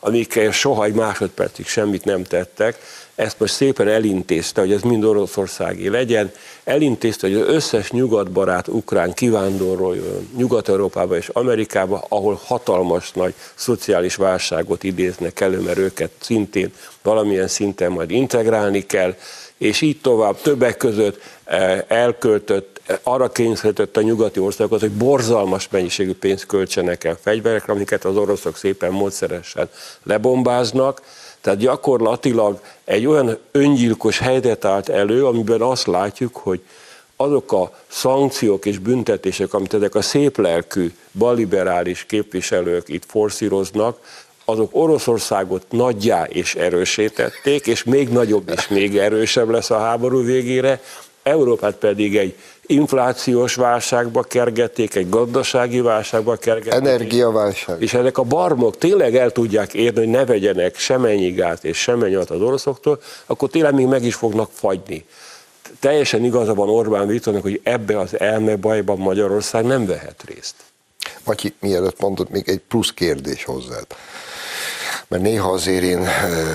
amikkel 0.00 0.50
soha 0.50 0.84
egy 0.84 0.94
másodpercig 0.94 1.66
semmit 1.66 2.04
nem 2.04 2.22
tettek, 2.24 2.78
ezt 3.18 3.38
most 3.38 3.52
szépen 3.52 3.88
elintézte, 3.88 4.60
hogy 4.60 4.72
ez 4.72 4.82
mind 4.82 5.04
oroszországi 5.04 5.88
legyen, 5.88 6.32
elintézte, 6.64 7.26
hogy 7.26 7.36
az 7.36 7.48
összes 7.48 7.90
nyugatbarát 7.90 8.68
ukrán 8.68 9.12
kivándoroljon 9.14 10.28
Nyugat-Európába 10.36 11.16
és 11.16 11.28
Amerikába, 11.28 12.04
ahol 12.08 12.40
hatalmas 12.44 13.12
nagy 13.12 13.34
szociális 13.54 14.14
válságot 14.14 14.84
idéznek 14.84 15.40
elő, 15.40 15.60
mert 15.60 15.78
őket 15.78 16.10
szintén 16.20 16.72
valamilyen 17.02 17.48
szinten 17.48 17.92
majd 17.92 18.10
integrálni 18.10 18.86
kell, 18.86 19.14
és 19.56 19.80
így 19.80 20.00
tovább 20.00 20.40
többek 20.40 20.76
között 20.76 21.20
eh, 21.44 21.82
elköltött, 21.88 22.77
arra 23.02 23.28
kényszerített 23.28 23.96
a 23.96 24.02
nyugati 24.02 24.40
országokat, 24.40 24.80
hogy 24.80 24.90
borzalmas 24.90 25.68
mennyiségű 25.70 26.14
pénzt 26.14 26.46
költsenek 26.46 27.04
el 27.04 27.18
fegyverekre, 27.22 27.72
amiket 27.72 28.04
az 28.04 28.16
oroszok 28.16 28.56
szépen 28.56 28.92
módszeresen 28.92 29.68
lebombáznak, 30.02 31.02
tehát 31.40 31.58
gyakorlatilag 31.58 32.60
egy 32.84 33.06
olyan 33.06 33.38
öngyilkos 33.50 34.18
helyzet 34.18 34.64
állt 34.64 34.88
elő, 34.88 35.26
amiben 35.26 35.60
azt 35.60 35.86
látjuk, 35.86 36.36
hogy 36.36 36.60
azok 37.16 37.52
a 37.52 37.72
szankciók 37.86 38.66
és 38.66 38.78
büntetések, 38.78 39.54
amit 39.54 39.74
ezek 39.74 39.94
a 39.94 40.02
szép 40.02 40.38
lelkű, 40.38 40.92
baliberális 41.12 42.04
képviselők 42.04 42.88
itt 42.88 43.04
forszíroznak, 43.06 43.98
azok 44.44 44.70
Oroszországot 44.72 45.64
nagyjá 45.70 46.24
és 46.24 46.54
erősítették, 46.54 47.66
és 47.66 47.84
még 47.84 48.08
nagyobb 48.08 48.50
és 48.56 48.68
még 48.68 48.96
erősebb 48.98 49.48
lesz 49.48 49.70
a 49.70 49.78
háború 49.78 50.24
végére, 50.24 50.80
Európát 51.22 51.74
pedig 51.74 52.16
egy 52.16 52.36
inflációs 52.68 53.54
válságba 53.54 54.22
kergették, 54.22 54.94
egy 54.94 55.08
gazdasági 55.08 55.80
válságba 55.80 56.36
kergették. 56.36 56.72
Energiaválság. 56.72 57.82
És 57.82 57.94
ezek 57.94 58.18
a 58.18 58.22
barmok 58.22 58.78
tényleg 58.78 59.16
el 59.16 59.30
tudják 59.30 59.74
érni, 59.74 59.98
hogy 59.98 60.08
ne 60.08 60.24
vegyenek 60.24 60.76
semennyi 60.76 61.30
gát 61.30 61.64
és 61.64 61.78
semennyi 61.78 62.14
az 62.14 62.30
oroszoktól, 62.30 63.00
akkor 63.26 63.48
tényleg 63.48 63.74
még 63.74 63.86
meg 63.86 64.02
is 64.02 64.14
fognak 64.14 64.50
fagyni. 64.52 65.04
Teljesen 65.80 66.24
igaza 66.24 66.54
van 66.54 66.68
Orbán 66.68 67.06
Viktornak, 67.06 67.42
hogy 67.42 67.60
ebbe 67.62 67.98
az 67.98 68.18
elmebajban 68.18 68.98
Magyarország 68.98 69.64
nem 69.64 69.86
vehet 69.86 70.22
részt. 70.26 70.54
Matyi, 71.24 71.54
mielőtt 71.60 72.00
mondod, 72.00 72.30
még 72.30 72.48
egy 72.48 72.60
plusz 72.68 72.90
kérdés 72.90 73.44
hozzád. 73.44 73.86
Mert 75.08 75.22
néha 75.22 75.52
azért 75.52 75.82
én 75.82 76.04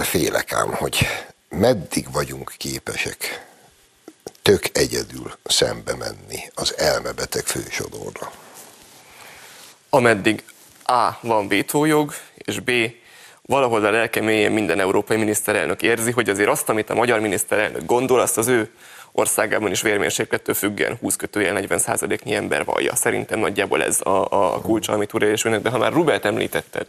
félek 0.01 0.53
ám, 0.53 0.71
hogy 0.73 1.07
meddig 1.49 2.07
vagyunk 2.11 2.53
képesek 2.57 3.51
tök 4.43 4.69
egyedül 4.73 5.31
szembe 5.43 5.95
menni 5.95 6.39
az 6.53 6.77
elmebeteg 6.77 7.45
fősodorra. 7.45 8.31
Ameddig 9.89 10.43
A. 10.83 11.09
van 11.21 11.47
vétójog, 11.47 12.13
és 12.35 12.59
B. 12.59 12.71
valahol 13.41 13.85
a 13.85 13.91
lelke 13.91 14.21
mélyén 14.21 14.51
minden 14.51 14.79
európai 14.79 15.17
miniszterelnök 15.17 15.81
érzi, 15.81 16.11
hogy 16.11 16.29
azért 16.29 16.49
azt, 16.49 16.69
amit 16.69 16.89
a 16.89 16.95
magyar 16.95 17.19
miniszterelnök 17.19 17.85
gondol, 17.85 18.19
azt 18.19 18.37
az 18.37 18.47
ő 18.47 18.69
országában 19.11 19.71
is 19.71 19.81
vérmérséklettől 19.81 20.55
függően 20.55 20.97
20 21.01 21.15
kötőjel 21.15 21.53
40 21.53 21.79
százaléknyi 21.79 22.33
ember 22.33 22.65
vallja. 22.65 22.95
Szerintem 22.95 23.39
nagyjából 23.39 23.83
ez 23.83 24.01
a, 24.01 24.27
a 24.29 24.61
kulcsa, 24.61 24.93
amit 24.93 25.13
úr 25.13 25.61
de 25.61 25.69
ha 25.69 25.77
már 25.77 25.93
Rubelt 25.93 26.25
említetted, 26.25 26.87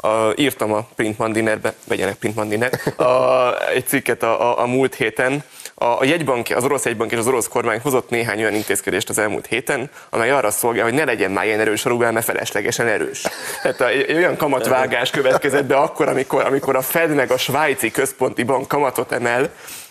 a, 0.00 0.32
írtam 0.36 0.72
a 0.72 0.88
Printman 0.96 1.32
Dinnerbe, 1.32 1.74
vegyenek 1.84 2.14
Printman 2.14 2.48
Dinner, 2.48 2.70
a, 2.96 3.68
egy 3.68 3.86
cikket 3.86 4.22
a, 4.22 4.50
a, 4.50 4.62
a 4.62 4.66
múlt 4.66 4.94
héten, 4.94 5.44
a, 5.74 5.84
a 5.84 6.04
jegybank, 6.04 6.48
az 6.54 6.64
orosz 6.64 6.84
jegybank 6.84 7.12
és 7.12 7.18
az 7.18 7.26
orosz 7.26 7.48
kormány 7.48 7.80
hozott 7.80 8.10
néhány 8.10 8.40
olyan 8.40 8.54
intézkedést 8.54 9.08
az 9.08 9.18
elmúlt 9.18 9.46
héten, 9.46 9.90
amely 10.10 10.30
arra 10.30 10.50
szolgál, 10.50 10.84
hogy 10.84 10.94
ne 10.94 11.04
legyen 11.04 11.30
már 11.30 11.44
ilyen 11.44 11.60
erős 11.60 11.84
a 11.84 11.88
rubel, 11.88 12.12
mert 12.12 12.24
feleslegesen 12.24 12.86
erős. 12.86 13.22
Tehát 13.62 13.80
egy 13.80 14.16
olyan 14.16 14.36
kamatvágás 14.36 15.10
következett 15.10 15.64
be 15.64 15.76
akkor, 15.76 16.08
amikor, 16.08 16.44
amikor 16.44 16.76
a 16.76 16.82
Fed 16.82 17.14
meg 17.14 17.30
a 17.30 17.38
svájci 17.38 17.90
központi 17.90 18.42
bank 18.42 18.68
kamatot 18.68 19.12
emel, 19.12 19.50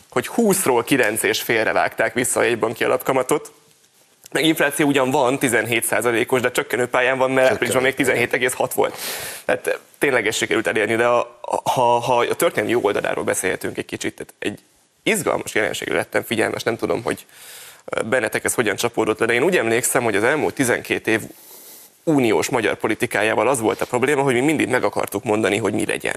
hogy 0.09 0.29
20-ról 0.35 0.81
9 0.85 1.23
és 1.23 1.41
félre 1.41 1.71
vágták 1.71 2.13
vissza 2.13 2.39
a 2.39 2.43
jegybanki 2.43 2.83
alapkamatot, 2.83 3.51
meg 4.31 4.45
infláció 4.45 4.87
ugyan 4.87 5.11
van, 5.11 5.37
17%-os, 5.41 6.41
de 6.41 6.51
csökkenő 6.51 6.87
pályán 6.87 7.17
van, 7.17 7.31
mert 7.31 7.51
áprilisban 7.51 7.83
még 7.83 7.93
17,6 7.97 8.71
volt. 8.75 8.97
Tehát 9.45 9.79
tényleg 9.97 10.27
ezt 10.27 10.37
sikerült 10.37 10.67
elérni, 10.67 10.95
de 10.95 11.07
a, 11.07 11.39
ha, 11.63 11.81
ha 11.81 12.17
a 12.17 12.35
történelmi 12.35 12.71
jó 12.71 12.79
oldaláról 12.83 13.23
beszélhetünk 13.23 13.77
egy 13.77 13.85
kicsit, 13.85 14.15
tehát 14.15 14.33
egy 14.39 14.59
izgalmas 15.03 15.55
jelenségre 15.55 15.95
lettem 15.95 16.23
figyelmes, 16.23 16.63
nem 16.63 16.77
tudom, 16.77 17.03
hogy 17.03 17.25
bennetek 18.05 18.43
ez 18.43 18.53
hogyan 18.53 18.75
csapódott 18.75 19.19
le, 19.19 19.25
de 19.25 19.33
én 19.33 19.43
úgy 19.43 19.57
emlékszem, 19.57 20.03
hogy 20.03 20.15
az 20.15 20.23
elmúlt 20.23 20.53
12 20.53 21.11
év 21.11 21.21
uniós 22.03 22.49
magyar 22.49 22.75
politikájával 22.75 23.47
az 23.47 23.59
volt 23.59 23.81
a 23.81 23.85
probléma, 23.85 24.21
hogy 24.21 24.33
mi 24.33 24.39
mindig 24.39 24.67
meg 24.67 24.83
akartuk 24.83 25.23
mondani, 25.23 25.57
hogy 25.57 25.73
mi 25.73 25.85
legyen. 25.85 26.15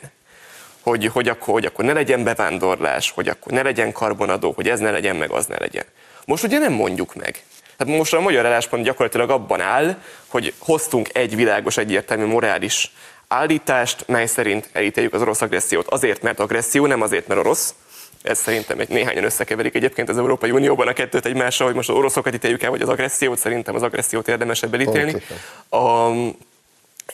Hogy, 0.81 1.07
hogy, 1.07 1.29
akkor, 1.29 1.55
hogy 1.55 1.65
akkor 1.65 1.85
ne 1.85 1.93
legyen 1.93 2.25
bevándorlás, 2.25 3.11
hogy 3.11 3.29
akkor 3.29 3.53
ne 3.53 3.63
legyen 3.63 3.93
karbonadó, 3.93 4.53
hogy 4.53 4.69
ez 4.69 4.81
ne 4.81 4.91
legyen, 4.91 5.17
meg 5.17 5.31
az 5.31 5.47
ne 5.47 5.59
legyen. 5.59 5.85
Most 6.25 6.45
ugye 6.45 6.59
nem 6.59 6.73
mondjuk 6.73 7.15
meg. 7.15 7.43
Tehát 7.77 7.97
most 7.97 8.15
a 8.15 8.21
magyar 8.21 8.47
álláspont 8.47 8.85
gyakorlatilag 8.85 9.31
abban 9.31 9.61
áll, 9.61 9.97
hogy 10.27 10.55
hoztunk 10.59 11.09
egy 11.13 11.37
világos, 11.37 11.77
egyértelmű 11.77 12.25
morális 12.25 12.93
állítást, 13.29 14.05
mely 14.09 14.27
szerint 14.27 14.69
elítéljük 14.73 15.15
az 15.15 15.21
orosz 15.21 15.41
agressziót 15.41 15.89
azért, 15.89 16.23
mert 16.23 16.41
agresszió, 16.41 16.87
nem 16.87 17.03
azért, 17.03 17.27
mert 17.27 17.41
orosz. 17.41 17.75
Ez 18.23 18.39
szerintem 18.39 18.81
egy 18.81 18.89
néhányan 18.89 19.25
összekeverik 19.25 19.75
egyébként 19.75 20.09
az 20.09 20.19
Európai 20.19 20.51
Unióban 20.51 20.89
a 20.89 20.93
kettőt 20.93 21.27
egymással, 21.27 21.67
hogy 21.67 21.77
most 21.77 21.89
az 21.89 21.97
oroszokat 21.97 22.35
ítéljük 22.35 22.63
el, 22.63 22.71
vagy 22.71 22.83
az 22.83 22.89
agressziót, 22.89 23.39
szerintem 23.39 23.75
az 23.75 23.83
agressziót 23.83 24.29
érdemesebb 24.29 24.75
elítélni. 24.75 25.23
A, 25.71 26.11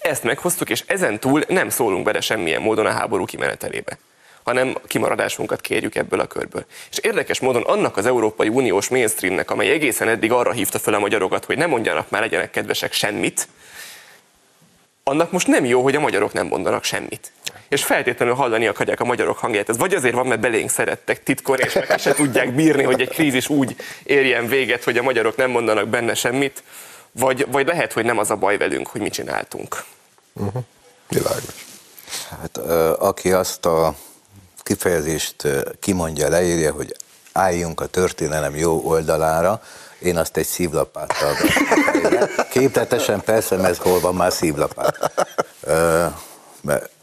ezt 0.00 0.22
meghoztuk, 0.22 0.70
és 0.70 0.84
ezen 0.86 1.18
túl 1.20 1.44
nem 1.48 1.68
szólunk 1.68 2.04
bele 2.04 2.20
semmilyen 2.20 2.62
módon 2.62 2.86
a 2.86 2.90
háború 2.90 3.24
kimenetelébe 3.24 3.98
hanem 4.48 4.76
kimaradásunkat 4.86 5.60
kérjük 5.60 5.94
ebből 5.94 6.20
a 6.20 6.26
körből. 6.26 6.64
És 6.90 6.98
érdekes 6.98 7.40
módon 7.40 7.62
annak 7.62 7.96
az 7.96 8.06
Európai 8.06 8.48
Uniós 8.48 8.88
mainstreamnek, 8.88 9.50
amely 9.50 9.70
egészen 9.70 10.08
eddig 10.08 10.32
arra 10.32 10.52
hívta 10.52 10.78
fel 10.78 10.94
a 10.94 10.98
magyarokat, 10.98 11.44
hogy 11.44 11.56
ne 11.56 11.66
mondjanak 11.66 12.10
már, 12.10 12.20
legyenek 12.20 12.50
kedvesek 12.50 12.92
semmit, 12.92 13.48
annak 15.02 15.30
most 15.30 15.46
nem 15.46 15.64
jó, 15.64 15.82
hogy 15.82 15.94
a 15.94 16.00
magyarok 16.00 16.32
nem 16.32 16.46
mondanak 16.46 16.84
semmit. 16.84 17.32
És 17.68 17.84
feltétlenül 17.84 18.34
hallani 18.34 18.66
akarják 18.66 19.00
a 19.00 19.04
magyarok 19.04 19.38
hangját. 19.38 19.68
Ez 19.68 19.76
vagy 19.76 19.94
azért 19.94 20.14
van, 20.14 20.26
mert 20.26 20.40
belénk 20.40 20.70
szerettek 20.70 21.22
titkon, 21.22 21.58
és 21.58 21.72
meg 21.72 21.98
se 21.98 22.14
tudják 22.14 22.54
bírni, 22.54 22.82
hogy 22.82 23.00
egy 23.00 23.08
krízis 23.08 23.48
úgy 23.48 23.76
érjen 24.02 24.46
véget, 24.46 24.84
hogy 24.84 24.98
a 24.98 25.02
magyarok 25.02 25.36
nem 25.36 25.50
mondanak 25.50 25.88
benne 25.88 26.14
semmit, 26.14 26.62
vagy, 27.12 27.46
vagy 27.50 27.66
lehet, 27.66 27.92
hogy 27.92 28.04
nem 28.04 28.18
az 28.18 28.30
a 28.30 28.36
baj 28.36 28.56
velünk, 28.56 28.86
hogy 28.86 29.00
mit 29.00 29.12
csináltunk. 29.12 29.84
Uh-huh. 30.32 30.62
Világos. 31.08 31.66
Hát, 32.40 32.56
aki 32.98 33.32
azt 33.32 33.66
a 33.66 33.94
kifejezést 34.68 35.48
kimondja, 35.80 36.28
leírja, 36.28 36.72
hogy 36.72 36.96
álljunk 37.32 37.80
a 37.80 37.86
történelem 37.86 38.56
jó 38.56 38.80
oldalára, 38.84 39.62
én 39.98 40.16
azt 40.16 40.36
egy 40.36 40.46
szívlapáttal 40.46 41.34
Képletesen 42.50 43.20
persze, 43.20 43.56
mert 43.56 43.76
hol 43.76 44.00
van 44.00 44.14
már 44.14 44.32
szívlapát. 44.32 45.12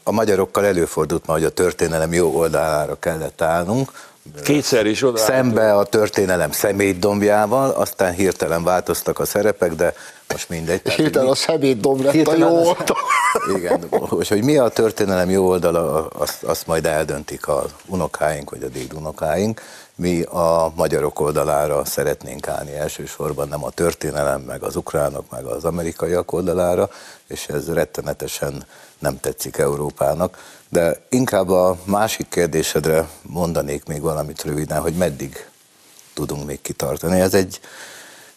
A 0.02 0.12
magyarokkal 0.12 0.66
előfordult 0.66 1.26
ma, 1.26 1.32
hogy 1.32 1.44
a 1.44 1.50
történelem 1.50 2.12
jó 2.12 2.36
oldalára 2.36 2.98
kellett 2.98 3.42
állnunk, 3.42 3.92
Kétszer 4.42 4.86
is 4.86 5.02
oda. 5.02 5.18
Szembe 5.18 5.76
a 5.76 5.84
történelem 5.84 6.52
szemétdombjával, 6.52 7.70
aztán 7.70 8.12
hirtelen 8.12 8.64
változtak 8.64 9.18
a 9.18 9.24
szerepek, 9.24 9.74
de 9.74 9.94
most 10.32 10.48
mindegy. 10.48 10.80
És 10.84 10.94
hirtelen 10.94 11.28
a 11.28 11.34
szemétdomb 11.34 12.00
lett 12.00 12.26
a 12.26 12.36
jó 12.36 12.48
oldal. 12.48 12.96
Igen, 13.56 13.88
és 14.20 14.28
hogy 14.28 14.44
mi 14.44 14.56
a 14.56 14.68
történelem 14.68 15.30
jó 15.30 15.48
oldala, 15.48 16.06
azt, 16.06 16.42
azt 16.42 16.66
majd 16.66 16.86
eldöntik 16.86 17.46
a 17.46 17.64
unokáink, 17.86 18.50
vagy 18.50 18.62
a 18.62 18.68
dédunokáink. 18.68 19.62
Mi 19.94 20.22
a 20.22 20.72
magyarok 20.74 21.20
oldalára 21.20 21.84
szeretnénk 21.84 22.48
állni 22.48 22.74
elsősorban, 22.74 23.48
nem 23.48 23.64
a 23.64 23.70
történelem, 23.70 24.40
meg 24.40 24.62
az 24.62 24.76
ukránok, 24.76 25.30
meg 25.30 25.44
az 25.44 25.64
amerikaiak 25.64 26.32
oldalára, 26.32 26.90
és 27.26 27.46
ez 27.46 27.72
rettenetesen 27.72 28.66
nem 28.98 29.20
tetszik 29.20 29.56
Európának. 29.56 30.38
De 30.68 31.00
inkább 31.08 31.48
a 31.50 31.76
másik 31.84 32.28
kérdésedre 32.28 33.08
mondanék 33.22 33.84
még 33.84 34.00
valamit 34.00 34.42
röviden, 34.42 34.80
hogy 34.80 34.94
meddig 34.94 35.46
tudunk 36.14 36.46
még 36.46 36.60
kitartani. 36.60 37.20
Ez 37.20 37.34
egy, 37.34 37.60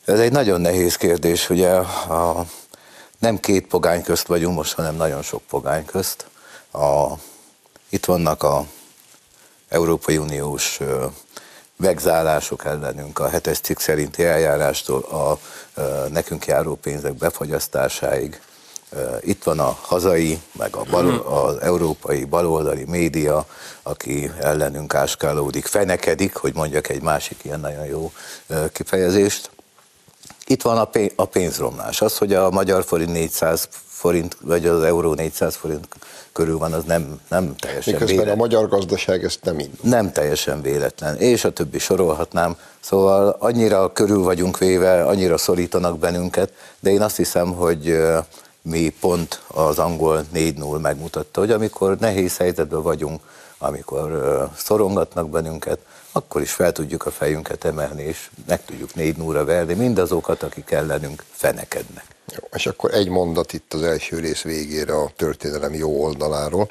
ez 0.09 0.19
egy 0.19 0.31
nagyon 0.31 0.61
nehéz 0.61 0.95
kérdés, 0.95 1.49
ugye 1.49 1.69
a, 1.69 2.45
nem 3.19 3.39
két 3.39 3.67
pogány 3.67 4.03
közt 4.03 4.27
vagyunk 4.27 4.55
most, 4.55 4.73
hanem 4.73 4.95
nagyon 4.95 5.21
sok 5.21 5.41
pogány 5.49 5.85
közt. 5.85 6.25
A, 6.71 7.07
itt 7.89 8.05
vannak 8.05 8.43
a 8.43 8.65
Európai 9.69 10.17
Uniós 10.17 10.79
vegzálások 11.75 12.65
ellenünk, 12.65 13.19
a 13.19 13.29
hetes 13.29 13.59
cikk 13.59 13.79
szerinti 13.79 14.23
eljárástól 14.23 15.01
a, 15.01 15.39
nekünk 16.07 16.45
járó 16.45 16.75
pénzek 16.75 17.13
befagyasztásáig, 17.13 18.41
itt 19.21 19.43
van 19.43 19.59
a 19.59 19.77
hazai, 19.81 20.41
meg 20.51 20.75
a 20.75 20.83
bal, 20.83 21.03
mhm. 21.03 21.33
az 21.33 21.61
európai 21.61 22.25
baloldali 22.25 22.83
média, 22.83 23.45
aki 23.83 24.31
ellenünk 24.39 24.93
áskálódik, 24.93 25.65
fenekedik, 25.65 26.35
hogy 26.35 26.53
mondjak 26.55 26.89
egy 26.89 27.01
másik 27.01 27.43
ilyen 27.43 27.59
nagyon 27.59 27.85
jó 27.85 28.11
kifejezést. 28.71 29.49
Itt 30.49 30.61
van 30.61 30.89
a 31.15 31.25
pénzromlás. 31.25 32.01
Az, 32.01 32.17
hogy 32.17 32.33
a 32.33 32.49
magyar 32.49 32.83
forint 32.83 33.11
400 33.11 33.69
forint, 33.87 34.37
vagy 34.41 34.65
az 34.65 34.83
euró 34.83 35.13
400 35.13 35.55
forint 35.55 35.87
körül 36.31 36.57
van, 36.57 36.73
az 36.73 36.83
nem, 36.83 37.19
nem 37.27 37.55
teljesen 37.55 37.93
Miközben 37.93 38.17
véletlen. 38.17 38.33
a 38.33 38.37
magyar 38.37 38.67
gazdaság 38.67 39.23
ezt 39.23 39.39
nem 39.43 39.59
indul. 39.59 39.77
Nem 39.81 40.11
teljesen 40.11 40.61
véletlen, 40.61 41.15
és 41.17 41.43
a 41.43 41.51
többi 41.51 41.79
sorolhatnám. 41.79 42.57
Szóval 42.79 43.35
annyira 43.39 43.93
körül 43.93 44.23
vagyunk 44.23 44.57
véve, 44.57 45.03
annyira 45.03 45.37
szorítanak 45.37 45.99
bennünket, 45.99 46.53
de 46.79 46.89
én 46.89 47.01
azt 47.01 47.15
hiszem, 47.17 47.53
hogy 47.53 47.97
mi 48.61 48.93
pont 48.99 49.41
az 49.47 49.79
angol 49.79 50.23
4-0 50.33 50.81
megmutatta, 50.81 51.39
hogy 51.39 51.51
amikor 51.51 51.97
nehéz 51.99 52.37
helyzetben 52.37 52.81
vagyunk, 52.81 53.21
amikor 53.57 54.49
szorongatnak 54.57 55.29
bennünket, 55.29 55.79
akkor 56.11 56.41
is 56.41 56.51
fel 56.51 56.71
tudjuk 56.71 57.05
a 57.05 57.11
fejünket 57.11 57.65
emelni, 57.65 58.03
és 58.03 58.29
meg 58.47 58.65
tudjuk 58.65 58.95
4 58.95 59.17
0 59.17 59.43
verni 59.43 59.73
mindazokat, 59.73 60.43
akik 60.43 60.71
ellenünk 60.71 61.23
fenekednek. 61.31 62.05
Jó, 62.35 62.47
és 62.53 62.65
akkor 62.65 62.93
egy 62.93 63.09
mondat 63.09 63.53
itt 63.53 63.73
az 63.73 63.83
első 63.83 64.19
rész 64.19 64.41
végére 64.41 64.93
a 64.93 65.11
történelem 65.15 65.73
jó 65.73 66.03
oldaláról. 66.03 66.69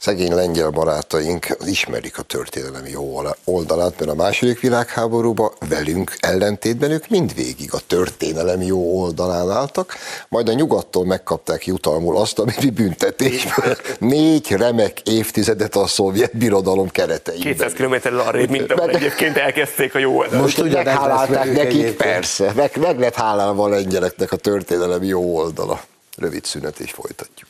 Szegény 0.00 0.34
lengyel 0.34 0.70
barátaink 0.70 1.46
ismerik 1.64 2.18
a 2.18 2.22
történelem 2.22 2.86
jó 2.86 3.22
oldalát, 3.44 3.98
mert 3.98 4.10
a 4.10 4.14
második 4.14 4.60
világháborúban 4.60 5.52
velünk 5.68 6.16
ellentétben 6.20 6.90
ők 6.90 7.08
mindvégig 7.08 7.68
a 7.72 7.78
történelem 7.86 8.62
jó 8.62 9.00
oldalán 9.00 9.50
álltak, 9.50 9.94
majd 10.28 10.48
a 10.48 10.52
nyugattól 10.52 11.04
megkapták 11.04 11.66
jutalmul 11.66 12.16
azt, 12.16 12.38
ami 12.38 12.52
büntetésből 12.74 13.76
négy 13.98 14.50
remek 14.50 15.00
évtizedet 15.00 15.76
a 15.76 15.86
szovjet 15.86 16.36
birodalom 16.36 16.88
kereteiben. 16.88 17.42
200 17.42 17.72
km 17.72 18.16
arrébb, 18.16 18.50
mint 18.50 18.72
ahol 18.72 18.90
egyébként 18.90 19.36
elkezdték 19.36 19.94
a 19.94 19.98
jó 19.98 20.16
oldalt. 20.16 20.42
Most 20.42 20.58
ugye 20.58 20.82
meghálálták 20.82 21.52
nekik, 21.52 21.96
persze, 21.96 22.52
meg, 22.56 22.76
meg 22.76 22.98
lett 22.98 23.14
hálálva 23.14 23.64
a 23.64 23.68
lengyeleknek 23.68 24.32
a 24.32 24.36
történelem 24.36 25.02
jó 25.02 25.36
oldala. 25.36 25.80
Rövid 26.16 26.44
szünet 26.44 26.78
és 26.78 26.90
folytatjuk. 26.90 27.49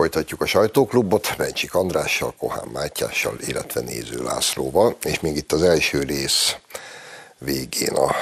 Folytatjuk 0.00 0.40
a 0.40 0.46
sajtóklubot 0.46 1.34
Mencsik 1.38 1.74
Andrással, 1.74 2.34
Kohán 2.38 2.68
Mátyással, 2.72 3.36
illetve 3.46 3.80
Néző 3.80 4.22
Lászlóval, 4.22 4.96
és 5.04 5.20
még 5.20 5.36
itt 5.36 5.52
az 5.52 5.62
első 5.62 6.02
rész 6.02 6.56
végén 7.38 7.92
a 7.94 8.14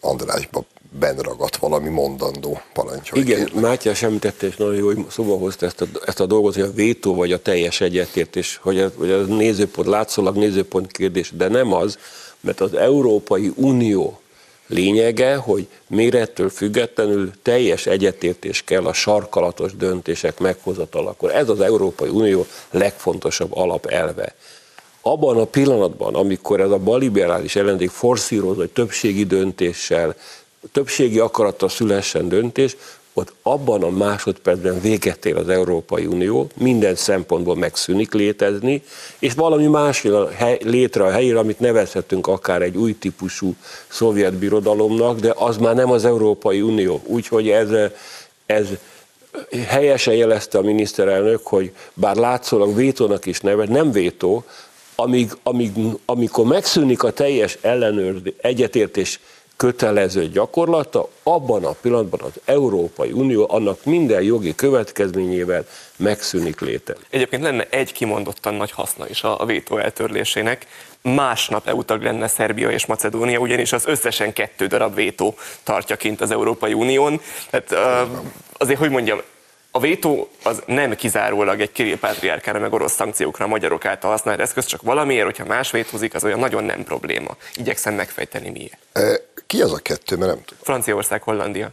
Andrásba 0.00 0.64
benragadt 0.98 1.56
valami 1.56 1.88
mondandó 1.88 2.60
parancsolj. 2.72 3.20
Igen, 3.20 3.50
Mátyás 3.54 4.02
említette, 4.02 4.46
és 4.46 4.56
nagyon 4.56 4.74
jó, 4.74 4.86
hogy 4.86 5.06
szóba 5.10 5.36
hozta 5.36 5.66
ezt 5.66 5.80
a, 5.80 5.86
ezt 6.06 6.20
a 6.20 6.26
dolgot, 6.26 6.54
hogy 6.54 6.62
a 6.62 6.72
vétó 6.72 7.14
vagy 7.14 7.32
a 7.32 7.42
teljes 7.42 7.80
egyetértés, 7.80 8.58
hogy 8.62 8.80
a, 8.80 8.90
hogy 8.96 9.10
a 9.10 9.22
nézőpont, 9.22 9.88
látszólag 9.88 10.36
nézőpont 10.36 10.92
kérdés, 10.92 11.32
de 11.36 11.48
nem 11.48 11.72
az, 11.72 11.98
mert 12.40 12.60
az 12.60 12.74
Európai 12.74 13.52
Unió 13.54 14.20
lényege, 14.68 15.36
hogy 15.36 15.66
mérettől 15.86 16.48
függetlenül 16.48 17.30
teljes 17.42 17.86
egyetértés 17.86 18.62
kell 18.64 18.86
a 18.86 18.92
sarkalatos 18.92 19.76
döntések 19.76 20.38
meghozatalakor. 20.38 21.34
Ez 21.34 21.48
az 21.48 21.60
Európai 21.60 22.08
Unió 22.08 22.46
legfontosabb 22.70 23.56
alapelve. 23.56 24.34
Abban 25.00 25.38
a 25.38 25.44
pillanatban, 25.44 26.14
amikor 26.14 26.60
ez 26.60 26.70
a 26.70 26.78
baliberális 26.78 27.56
ellenzék 27.56 27.90
forszírozza, 27.90 28.60
hogy 28.60 28.70
többségi 28.70 29.24
döntéssel, 29.24 30.14
többségi 30.72 31.18
akarattal 31.18 31.68
szülessen 31.68 32.28
döntés, 32.28 32.76
ott 33.18 33.32
abban 33.42 33.82
a 33.82 33.90
másodpercben 33.90 34.80
véget 34.80 35.26
ér 35.26 35.36
az 35.36 35.48
Európai 35.48 36.06
Unió, 36.06 36.46
minden 36.54 36.94
szempontból 36.94 37.56
megszűnik 37.56 38.12
létezni, 38.12 38.82
és 39.18 39.32
valami 39.34 39.66
más 39.66 40.06
létre 40.60 41.04
a 41.04 41.10
helyére, 41.10 41.38
amit 41.38 41.60
nevezhetünk 41.60 42.26
akár 42.26 42.62
egy 42.62 42.76
új 42.76 42.98
típusú 42.98 43.54
szovjet 43.88 44.34
birodalomnak, 44.34 45.18
de 45.20 45.34
az 45.36 45.56
már 45.56 45.74
nem 45.74 45.90
az 45.90 46.04
Európai 46.04 46.60
Unió. 46.60 47.00
Úgyhogy 47.04 47.48
ez, 47.48 47.68
ez 48.46 48.66
helyesen 49.66 50.14
jelezte 50.14 50.58
a 50.58 50.62
miniszterelnök, 50.62 51.46
hogy 51.46 51.72
bár 51.94 52.16
látszólag 52.16 52.74
vétónak 52.74 53.26
is 53.26 53.40
nevet, 53.40 53.68
nem 53.68 53.92
vétó, 53.92 54.44
amíg, 54.94 55.30
amíg, 55.42 55.72
amikor 56.04 56.46
megszűnik 56.46 57.02
a 57.02 57.10
teljes 57.10 57.58
ellenőrzés, 57.60 58.32
egyetértés 58.40 59.20
kötelező 59.58 60.28
gyakorlata, 60.28 61.08
abban 61.22 61.64
a 61.64 61.72
pillanatban 61.80 62.20
az 62.20 62.40
Európai 62.44 63.12
Unió 63.12 63.46
annak 63.50 63.84
minden 63.84 64.22
jogi 64.22 64.54
következményével 64.54 65.66
megszűnik 65.96 66.60
léte. 66.60 66.94
Egyébként 67.10 67.42
lenne 67.42 67.66
egy 67.70 67.92
kimondottan 67.92 68.54
nagy 68.54 68.70
haszna 68.70 69.08
is 69.08 69.22
a 69.22 69.44
vétó 69.46 69.78
eltörlésének. 69.78 70.66
Másnap 71.02 71.68
EU 71.68 71.84
tag 71.84 72.02
lenne 72.02 72.28
Szerbia 72.28 72.70
és 72.70 72.86
Macedónia, 72.86 73.38
ugyanis 73.38 73.72
az 73.72 73.86
összesen 73.86 74.32
kettő 74.32 74.66
darab 74.66 74.94
vétó 74.94 75.34
tartja 75.62 75.96
kint 75.96 76.20
az 76.20 76.30
Európai 76.30 76.72
Unión. 76.72 77.20
Tehát 77.50 77.98
azért, 78.52 78.78
hogy 78.78 78.90
mondjam, 78.90 79.20
a 79.70 79.80
vétó 79.80 80.28
az 80.42 80.62
nem 80.66 80.94
kizárólag 80.94 81.60
egy 81.60 81.72
Kirill 81.72 81.98
Pátriárkára 81.98 82.58
meg 82.58 82.72
orosz 82.72 82.92
szankciókra 82.92 83.44
a 83.44 83.48
magyarok 83.48 83.84
által 83.84 84.10
használt 84.10 84.40
eszköz, 84.40 84.64
csak 84.64 84.82
valamiért, 84.82 85.24
hogyha 85.24 85.44
más 85.44 85.70
vétózik, 85.70 86.14
az 86.14 86.24
olyan 86.24 86.38
nagyon 86.38 86.64
nem 86.64 86.84
probléma. 86.84 87.36
Igyekszem 87.54 87.94
megfejteni 87.94 88.50
miért. 88.50 88.78
Ki 89.48 89.62
az 89.62 89.72
a 89.72 89.78
kettő, 89.78 90.16
mert 90.16 90.30
nem 90.32 90.44
tudom. 90.44 90.62
Franciaország, 90.62 91.22
Hollandia. 91.22 91.72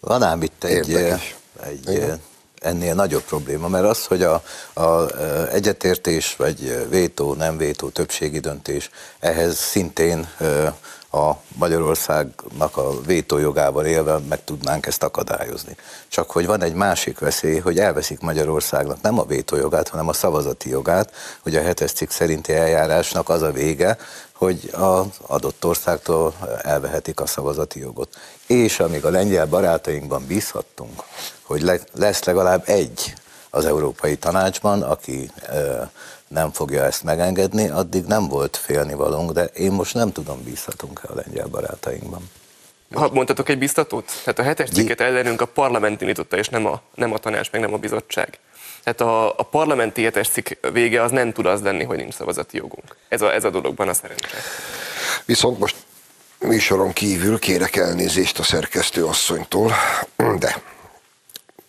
Van 0.00 0.22
ám 0.22 0.42
itt 0.42 0.64
egy, 0.64 0.94
egy 0.94 2.12
ennél 2.60 2.94
nagyobb 2.94 3.22
probléma, 3.22 3.68
mert 3.68 3.84
az, 3.84 4.06
hogy 4.06 4.22
a, 4.22 4.42
a 4.72 5.16
egyetértés, 5.52 6.36
vagy 6.36 6.88
vétó, 6.88 7.34
nem 7.34 7.56
vétó, 7.56 7.88
többségi 7.88 8.38
döntés, 8.38 8.90
ehhez 9.18 9.58
szintén 9.58 10.28
a 11.10 11.32
Magyarországnak 11.56 12.76
a 12.76 13.00
vétójogával 13.00 13.86
élve 13.86 14.18
meg 14.28 14.44
tudnánk 14.44 14.86
ezt 14.86 15.02
akadályozni. 15.02 15.76
Csak 16.08 16.30
hogy 16.30 16.46
van 16.46 16.62
egy 16.62 16.74
másik 16.74 17.18
veszély, 17.18 17.58
hogy 17.58 17.78
elveszik 17.78 18.20
Magyarországnak 18.20 19.00
nem 19.02 19.18
a 19.18 19.24
vétójogát, 19.24 19.88
hanem 19.88 20.08
a 20.08 20.12
szavazati 20.12 20.68
jogát, 20.68 21.12
hogy 21.42 21.56
a 21.56 21.62
hetes 21.62 21.92
cikk 21.92 22.10
szerinti 22.10 22.52
eljárásnak 22.52 23.28
az 23.28 23.42
a 23.42 23.50
vége, 23.50 23.98
hogy 24.32 24.70
az 24.72 25.06
adott 25.26 25.64
országtól 25.64 26.34
elvehetik 26.62 27.20
a 27.20 27.26
szavazati 27.26 27.80
jogot. 27.80 28.16
És 28.46 28.80
amíg 28.80 29.04
a 29.04 29.10
lengyel 29.10 29.46
barátainkban 29.46 30.26
bízhattunk, 30.26 31.02
hogy 31.42 31.62
le, 31.62 31.78
lesz 31.92 32.24
legalább 32.24 32.62
egy 32.66 33.14
az 33.50 33.64
Európai 33.64 34.16
Tanácsban, 34.16 34.82
aki 34.82 35.30
nem 36.34 36.52
fogja 36.52 36.84
ezt 36.84 37.02
megengedni, 37.02 37.68
addig 37.68 38.04
nem 38.04 38.28
volt 38.28 38.56
félnivalónk, 38.56 39.32
de 39.32 39.44
én 39.44 39.72
most 39.72 39.94
nem 39.94 40.12
tudom, 40.12 40.42
bízhatunk-e 40.44 41.08
a 41.08 41.14
lengyel 41.14 41.46
barátainkban. 41.46 42.30
Ha 42.94 43.10
mondhatok 43.12 43.48
egy 43.48 43.58
biztatót? 43.58 44.04
Tehát 44.24 44.38
a 44.38 44.42
hetes 44.42 44.70
cikket 44.70 45.00
ellenünk 45.00 45.40
a 45.40 45.46
parlament 45.46 46.00
indította, 46.00 46.36
és 46.36 46.48
nem 46.48 46.66
a, 46.66 46.82
nem 46.94 47.12
a 47.12 47.18
tanács, 47.18 47.50
meg 47.50 47.60
nem 47.60 47.72
a 47.72 47.76
bizottság. 47.76 48.38
Tehát 48.82 49.00
a, 49.00 49.38
a 49.38 49.42
parlamenti 49.42 50.02
hetes 50.02 50.28
cikk 50.28 50.66
vége 50.72 51.02
az 51.02 51.10
nem 51.10 51.32
tud 51.32 51.46
az 51.46 51.62
lenni, 51.62 51.84
hogy 51.84 51.96
nincs 51.96 52.14
szavazati 52.14 52.56
jogunk. 52.56 52.96
Ez 53.08 53.22
a, 53.22 53.34
ez 53.34 53.44
a 53.44 53.50
dologban 53.50 53.88
a 53.88 53.94
szerencse. 53.94 54.36
Viszont 55.24 55.58
most 55.58 55.76
műsoron 56.38 56.92
kívül 56.92 57.38
kérek 57.38 57.76
elnézést 57.76 58.38
a 58.38 58.42
szerkesztő 58.42 59.04
asszonytól, 59.04 59.72
de 60.38 60.62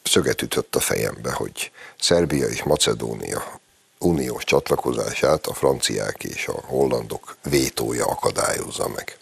szöget 0.03 0.41
ütött 0.41 0.75
a 0.75 0.79
fejembe, 0.79 1.31
hogy 1.31 1.71
Szerbia 1.99 2.47
és 2.47 2.63
Macedónia 2.63 3.60
uniós 4.01 4.43
csatlakozását 4.43 5.45
a 5.45 5.53
franciák 5.53 6.23
és 6.23 6.47
a 6.47 6.61
hollandok 6.65 7.35
vétója 7.49 8.05
akadályozza 8.05 8.87
meg. 8.87 9.17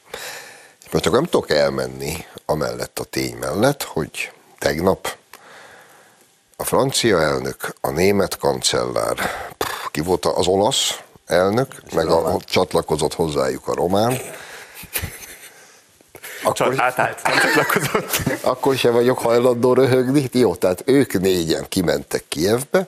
Most 0.92 1.06
akkor 1.06 1.20
nem 1.20 1.30
tudok 1.30 1.50
elmenni 1.50 2.26
amellett 2.46 3.00
a 3.00 3.04
tény 3.04 3.36
mellett, 3.36 3.84
hogy 3.84 4.32
tegnap 4.58 5.18
a 6.56 6.64
francia 6.64 7.22
elnök, 7.22 7.76
a 7.82 7.90
német 7.90 8.38
kancellár, 8.38 9.18
ki 9.92 10.02
volt 10.02 10.26
az 10.26 10.48
olasz 10.48 11.00
elnök, 11.26 11.68
és 11.88 11.94
meg 11.94 12.08
a, 12.08 12.34
a, 12.34 12.40
csatlakozott 12.44 13.14
hozzájuk 13.14 13.68
a 13.68 13.74
román. 13.74 14.18
Akkor, 16.44 16.74
átállt, 16.78 17.24
nem 17.24 17.38
csatlakozott. 17.38 18.22
Akkor 18.42 18.76
sem 18.76 18.94
vagyok 18.94 19.20
hajlandó 19.20 19.74
röhögni. 19.74 20.30
Jó, 20.32 20.56
tehát 20.56 20.84
ők 20.86 21.20
négyen 21.20 21.66
kimentek 21.70 22.24
Kievbe, 22.28 22.88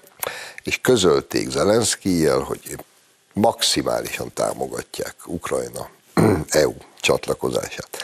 és 0.64 0.80
közölték 0.82 1.50
Zelenszkijel, 1.50 2.40
hogy 2.40 2.78
maximálisan 3.34 4.34
támogatják 4.34 5.16
Ukrajna 5.26 5.90
EU 6.50 6.74
csatlakozását. 7.00 8.04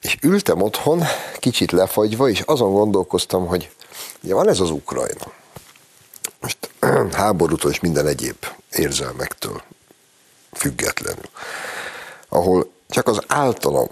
És 0.00 0.16
ültem 0.22 0.62
otthon, 0.62 1.04
kicsit 1.38 1.72
lefagyva, 1.72 2.28
és 2.28 2.40
azon 2.40 2.72
gondolkoztam, 2.72 3.46
hogy 3.46 3.70
ugye 4.22 4.34
van 4.34 4.48
ez 4.48 4.60
az 4.60 4.70
Ukrajna. 4.70 5.32
Most 6.40 6.70
háborútól 7.12 7.70
és 7.70 7.80
minden 7.80 8.06
egyéb 8.06 8.46
érzelmektől 8.72 9.62
függetlenül, 10.52 11.28
ahol 12.28 12.70
csak 12.88 13.06
az 13.08 13.20
általam 13.26 13.88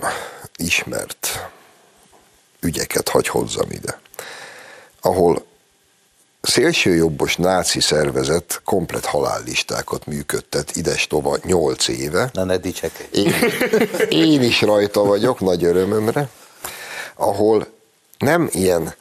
ismert 0.57 1.49
ügyeket 2.61 3.09
hagy 3.09 3.29
hozzam 3.29 3.71
ide, 3.71 4.01
ahol 5.01 5.47
szélsőjobbos 6.41 7.37
náci 7.37 7.81
szervezet 7.81 8.61
komplet 8.65 9.05
halállistákat 9.05 10.07
működtet 10.07 10.77
ides 10.77 11.07
tova 11.07 11.39
8 11.43 11.89
éve. 11.89 12.31
Na 12.33 12.45
ne 12.45 12.57
én, 13.11 13.33
én 14.09 14.43
is 14.43 14.61
rajta 14.61 15.05
vagyok, 15.05 15.41
nagy 15.41 15.65
örömömre, 15.65 16.29
ahol 17.15 17.67
nem 18.19 18.49
ilyen 18.53 18.95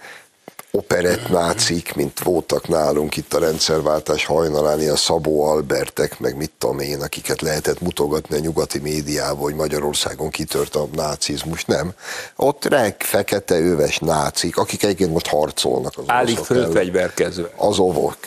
operett 0.72 1.30
nácik, 1.30 1.96
mint 1.96 2.20
voltak 2.20 2.68
nálunk 2.68 3.16
itt 3.18 3.34
a 3.34 3.40
rendszerváltás 3.40 4.26
hajnalán, 4.26 4.80
ilyen 4.80 4.96
Szabó 4.96 5.44
Albertek, 5.44 6.20
meg 6.20 6.38
mit 6.38 6.52
tudom 6.58 6.80
én, 6.80 7.02
akiket 7.02 7.42
lehetett 7.42 7.82
mutogatni 7.82 8.36
a 8.36 8.40
nyugati 8.40 8.80
médiában, 8.80 9.42
hogy 9.42 9.56
Magyarországon 9.56 10.30
kitört 10.30 10.76
a 10.76 10.88
nácizmus, 10.94 11.66
nem. 11.66 11.94
Ott 12.36 12.66
reg, 12.66 12.96
fekete, 13.00 13.60
öves 13.60 13.98
nácik, 14.00 14.58
akik 14.58 14.84
egyébként 14.84 15.12
most 15.12 15.28
harcolnak 15.28 15.98
az 15.98 16.04
Állig 16.08 16.38
fölfegyverkezve. 16.38 17.50
Az 17.56 17.80
ovok. 17.80 18.18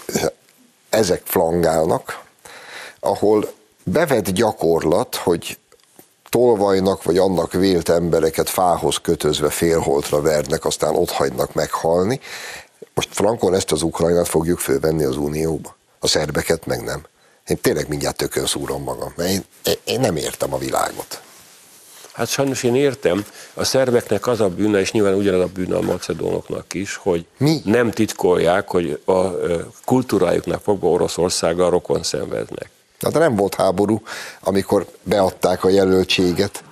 Ezek 0.88 1.22
flangálnak, 1.24 2.22
ahol 3.00 3.53
bevett 3.85 4.31
gyakorlat, 4.31 5.14
hogy 5.14 5.59
tolvajnak, 6.31 7.03
vagy 7.03 7.19
annak 7.19 7.53
vélt 7.53 7.88
embereket 7.88 8.51
fához 8.51 8.97
kötözve 8.97 9.51
félholtra 9.51 10.21
vernek, 10.21 10.64
aztán 10.64 10.97
ott 10.97 11.11
hagynak 11.11 11.55
meghalni. 11.55 12.21
Most 12.95 13.09
frankon 13.12 13.55
ezt 13.55 13.73
az 13.73 13.83
Ukrajnát 13.83 14.29
fogjuk 14.29 14.59
fölvenni 14.59 15.05
az 15.05 15.16
Unióba? 15.16 15.77
A 15.99 16.07
szerbeket 16.07 16.66
meg 16.66 16.85
nem. 16.85 17.07
Én 17.47 17.59
tényleg 17.61 17.88
mindjárt 17.88 18.16
tökön 18.16 18.47
szúrom 18.47 18.83
magam, 18.83 19.12
mert 19.16 19.31
én, 19.31 19.45
én 19.85 20.01
nem 20.01 20.16
értem 20.16 20.55
a 20.55 20.59
világot. 20.59 21.23
Hát 22.12 22.29
sajnos 22.29 22.62
én 22.62 22.75
értem, 22.75 23.25
a 23.55 23.64
szerbeknek 23.64 24.27
az 24.27 24.40
a 24.40 24.49
bűne, 24.49 24.81
és 24.81 24.93
nyilván 24.93 25.14
ugyanaz 25.14 25.40
a 25.40 25.47
bűne 25.55 25.77
a 25.77 25.81
macedónoknak 25.81 26.75
is, 26.75 26.97
hogy 26.97 27.27
Mi? 27.37 27.61
nem 27.64 27.90
titkolják, 27.90 28.69
hogy 28.69 29.03
a 29.05 29.21
kultúrájuknak 29.85 30.62
fogva 30.62 30.88
Oroszországgal 30.88 31.71
rokon 31.71 32.03
szenvednek. 32.03 32.71
Hát 33.00 33.12
nem 33.12 33.36
volt 33.36 33.54
háború, 33.54 34.02
amikor 34.40 34.86
beadták 35.02 35.64
a 35.64 35.68
jelöltséget. 35.68 36.64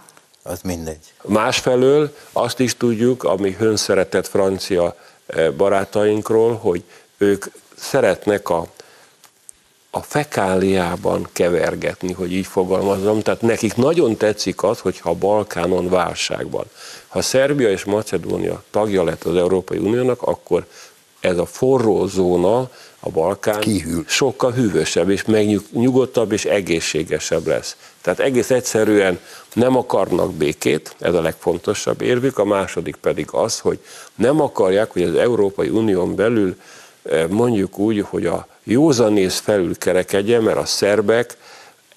Az 0.43 0.61
mindegy. 0.63 1.13
Másfelől 1.23 2.17
azt 2.33 2.61
is 2.61 2.77
tudjuk, 2.77 3.25
ami 3.25 3.53
hönszeretett 3.53 4.27
francia 4.27 4.97
barátainkról, 5.57 6.57
hogy 6.57 6.83
ők 7.19 7.47
szeretnek 7.77 8.49
a 8.49 8.67
a 9.91 10.03
fekáliában 10.03 11.29
kevergetni, 11.33 12.13
hogy 12.13 12.33
így 12.33 12.47
fogalmazom. 12.47 13.21
Tehát 13.21 13.41
nekik 13.43 13.75
nagyon 13.75 14.17
tetszik 14.17 14.63
az, 14.63 14.81
hogyha 14.81 15.11
a 15.11 15.15
Balkánon 15.15 15.89
válságban. 15.89 16.65
Ha 17.07 17.23
Szerbia 17.23 17.71
és 17.71 17.85
Macedónia 17.85 18.63
tagja 18.71 19.05
lett 19.05 19.25
az 19.25 19.37
Európai 19.37 19.79
Uniónak, 19.79 20.23
akkor 20.23 20.67
ez 21.21 21.39
a 21.39 21.47
forró 21.47 22.07
zóna, 22.07 22.71
a 23.01 23.11
Balkán 23.11 23.61
Kihűl. 23.61 24.05
sokkal 24.07 24.53
hűvösebb 24.53 25.11
és 25.11 25.25
megnyugodtabb 25.25 26.33
és 26.33 26.45
egészségesebb 26.45 27.47
lesz. 27.47 27.77
Tehát 28.01 28.21
egész 28.21 28.51
egyszerűen 28.51 29.19
nem 29.53 29.77
akarnak 29.77 30.33
békét, 30.33 30.95
ez 30.99 31.15
a 31.15 31.21
legfontosabb 31.21 32.01
érvük, 32.01 32.39
a 32.39 32.45
második 32.45 32.97
pedig 32.97 33.29
az, 33.31 33.59
hogy 33.59 33.79
nem 34.15 34.41
akarják, 34.41 34.91
hogy 34.93 35.03
az 35.03 35.15
Európai 35.15 35.69
Unión 35.69 36.15
belül 36.15 36.57
eh, 37.03 37.29
mondjuk 37.29 37.79
úgy, 37.79 38.01
hogy 38.09 38.27
a 38.27 38.47
józanész 38.65 39.39
felülkerekedje, 39.39 40.41
mert 40.41 40.59
a 40.59 40.65
szerbek 40.65 41.37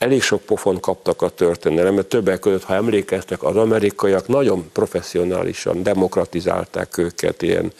elég 0.02 0.22
sok 0.22 0.42
pofon 0.42 0.80
kaptak 0.80 1.22
a 1.22 1.30
történelemben, 1.30 2.08
többek 2.08 2.40
között, 2.40 2.64
ha 2.64 2.74
emlékeztek, 2.74 3.44
az 3.44 3.56
amerikaiak 3.56 4.28
nagyon 4.28 4.70
professzionálisan 4.74 5.84
demokratizálták 5.84 6.98
őket 6.98 7.42
ilyen 7.42 7.72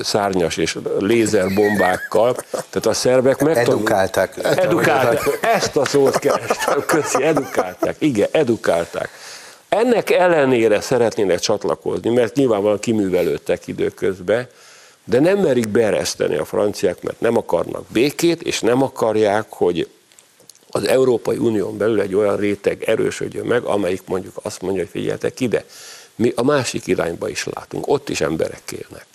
szárnyas 0.00 0.56
és 0.56 0.78
lézerbombákkal, 0.98 2.34
tehát 2.50 2.86
a 2.86 2.92
szerbek 2.92 3.42
megtanulták. 3.42 4.18
Edukálták. 4.18 4.58
Edukálták. 4.58 5.38
Ezt 5.42 5.76
a 5.76 5.84
szót 5.84 6.18
kerestem, 6.18 6.84
köszi, 6.86 7.22
edukálták. 7.22 7.96
Igen, 7.98 8.28
edukálták. 8.30 9.08
Ennek 9.68 10.10
ellenére 10.10 10.80
szeretnének 10.80 11.38
csatlakozni, 11.38 12.10
mert 12.10 12.34
nyilvánvalóan 12.34 12.80
kiművelődtek 12.80 13.66
időközben, 13.66 14.48
de 15.04 15.20
nem 15.20 15.38
merik 15.38 15.68
beereszteni 15.68 16.36
a 16.36 16.44
franciák, 16.44 17.02
mert 17.02 17.20
nem 17.20 17.36
akarnak 17.36 17.84
békét, 17.92 18.42
és 18.42 18.60
nem 18.60 18.82
akarják, 18.82 19.46
hogy 19.48 19.88
az 20.70 20.88
Európai 20.88 21.36
Unión 21.36 21.76
belül 21.76 22.00
egy 22.00 22.14
olyan 22.14 22.36
réteg 22.36 22.82
erősödjön 22.82 23.46
meg, 23.46 23.62
amelyik 23.62 24.02
mondjuk 24.06 24.34
azt 24.42 24.60
mondja, 24.60 24.82
hogy 24.82 24.90
figyeljetek 24.90 25.40
ide, 25.40 25.64
mi 26.14 26.32
a 26.36 26.42
másik 26.42 26.86
irányba 26.86 27.28
is 27.28 27.44
látunk, 27.44 27.88
ott 27.88 28.08
is 28.08 28.20
emberek 28.20 28.72
élnek. 28.72 29.06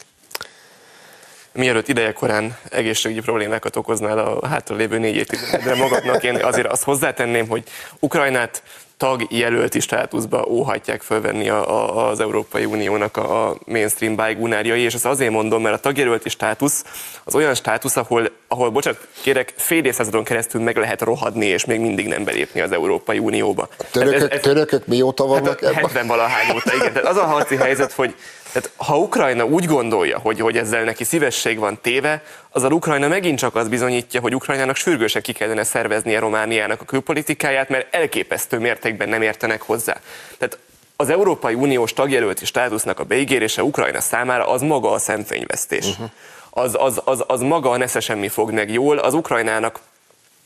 Mielőtt 1.52 1.88
ideje 1.88 2.13
korán 2.13 2.58
egészségügyi 2.70 3.22
problémákat 3.22 3.76
okoznál 3.76 4.20
a 4.20 4.48
hátralévő 4.48 4.98
négy 4.98 5.15
évtizedre 5.15 5.76
magadnak, 5.76 6.24
én 6.24 6.36
azért 6.44 6.68
azt 6.68 6.84
hozzátenném, 6.84 7.48
hogy 7.48 7.63
Ukrajnát 8.00 8.63
tagjelölti 8.97 9.79
státuszba 9.79 10.45
óhatják 10.49 11.01
fölvenni 11.01 11.49
a, 11.49 11.69
a, 11.69 12.10
az 12.10 12.19
Európai 12.19 12.65
Uniónak 12.65 13.17
a, 13.17 13.49
a 13.49 13.55
mainstream 13.65 14.15
bájgúnárjai, 14.15 14.81
és 14.81 14.93
ezt 14.93 15.05
azért 15.05 15.31
mondom, 15.31 15.62
mert 15.62 15.75
a 15.75 15.79
tagjelölti 15.79 16.29
státusz 16.29 16.84
az 17.23 17.36
olyan 17.36 17.55
státusz, 17.55 17.95
ahol, 17.95 18.31
ahol 18.47 18.69
bocsánat, 18.69 19.08
kérek, 19.21 19.53
fél 19.58 19.86
évszázadon 19.86 20.23
keresztül 20.23 20.62
meg 20.62 20.77
lehet 20.77 21.01
rohadni, 21.01 21.45
és 21.45 21.65
még 21.65 21.79
mindig 21.79 22.08
nem 22.08 22.23
belépni 22.23 22.62
az 22.62 22.71
Európai 22.71 23.19
Unióba. 23.19 23.67
Törökök, 23.91 24.21
ez, 24.21 24.27
ez, 24.29 24.39
törökök 24.39 24.88
mióta 24.88 25.25
vannak 25.25 25.60
hát 25.60 25.69
ebben? 25.69 25.84
70 25.84 26.08
valahány 26.08 26.55
óta, 26.55 26.75
igen. 26.75 26.93
Tehát 26.93 27.08
az 27.08 27.17
a 27.17 27.25
harci 27.25 27.55
helyzet, 27.55 27.91
hogy 27.91 28.15
tehát 28.56 28.72
ha 28.76 28.98
Ukrajna 28.98 29.46
úgy 29.46 29.65
gondolja, 29.65 30.20
hogy, 30.20 30.39
hogy 30.39 30.58
ezzel 30.58 30.84
neki 30.84 31.04
szívesség 31.04 31.60
van 31.60 31.82
téve, 31.82 32.24
az 32.50 32.63
a 32.63 32.68
Ukrajna 32.68 33.08
megint 33.08 33.39
csak 33.39 33.56
az 33.56 33.68
bizonyítja, 33.68 34.22
hogy 34.22 34.36
Ukrajnának 34.36 34.76
sürgősen 34.76 35.22
ki 35.22 35.34
kellene 35.34 35.63
szerveznie 35.63 36.20
Romániának 36.20 36.82
a 36.82 36.86
külpolitikáját, 36.86 37.70
mert 37.70 37.96
elképesztő 37.96 38.60
mértékben 38.60 39.10
nem 39.10 39.22
értenek 39.22 39.62
hozzá. 39.62 39.98
Tehát 40.38 40.58
az 40.96 41.10
Európai 41.10 41.54
Uniós 41.54 41.94
tagjelölti 41.94 42.46
státusznak 42.46 43.00
a 43.00 43.04
beígérése 43.04 43.63
Ukrajna 43.63 44.02
számára 44.02 44.48
az 44.48 44.62
maga 44.62 44.91
a 44.91 44.98
szemfényvesztés. 45.00 45.86
Uh-huh. 45.86 46.10
Az, 46.50 46.76
az, 46.80 47.02
az, 47.06 47.24
az 47.28 47.41
maga 47.41 47.70
a 47.70 47.78
nesze 47.78 48.00
semmi 48.00 48.28
fog 48.28 48.52
meg 48.52 48.72
jól, 48.72 48.98
az 48.98 49.13
Ukrajnának 49.13 49.80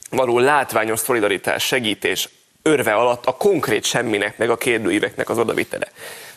való 0.10 0.40
látványos 0.40 1.00
szolidaritás, 1.00 1.64
segítés, 1.66 2.30
örve 2.62 2.94
alatt 2.94 3.26
a 3.26 3.32
konkrét 3.32 3.84
semminek, 3.84 4.38
meg 4.38 4.50
a 4.50 4.58
kérdőíveknek 4.58 5.30
az 5.30 5.38
odavitele. 5.38 5.88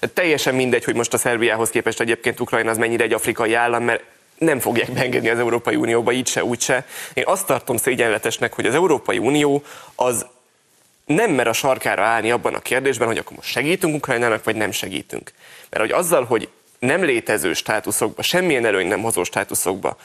De 0.01 0.07
teljesen 0.07 0.55
mindegy, 0.55 0.85
hogy 0.85 0.95
most 0.95 1.15
a 1.15 1.19
Szerbiához 1.19 1.71
képest 1.71 2.01
egyébként 2.01 2.41
Ukrajna 2.41 2.71
az 2.71 2.79
mennyire 2.79 3.05
egy 3.05 3.13
afrikai 3.13 3.55
állam, 3.55 3.85
mert 3.85 4.03
nem 4.39 4.59
fogják 4.61 4.93
beengedni 4.93 5.29
az 5.29 5.39
Európai 5.39 5.77
Unióba, 5.77 6.13
így 6.13 6.27
se, 6.27 6.45
úgy 6.45 6.61
se. 6.61 6.87
Én 7.15 7.25
azt 7.27 7.47
tartom 7.47 7.77
szégyenletesnek, 7.77 8.53
hogy 8.53 8.67
az 8.67 8.75
Európai 8.75 9.19
Unió 9.19 9.63
az 9.95 10.27
nem 11.05 11.31
mer 11.31 11.49
a 11.49 11.53
sarkára 11.53 12.03
állni 12.03 12.31
abban 12.31 12.55
a 12.55 12.61
kérdésben, 12.61 13.07
hogy 13.07 13.19
akkor 13.19 13.37
most 13.37 13.49
segítünk 13.49 13.95
Ukrajnának, 13.95 14.45
vagy 14.45 14.57
nem 14.57 14.71
segítünk. 14.71 15.33
Mert 15.71 15.83
hogy 15.83 15.93
azzal, 15.93 16.25
hogy 16.25 16.49
nem 16.83 17.05
létező 17.05 17.53
státuszokba, 17.53 18.23
semmilyen 18.23 18.65
előny 18.65 18.87
nem 18.87 19.03
hozó 19.03 19.25
státuszokba 19.25 19.97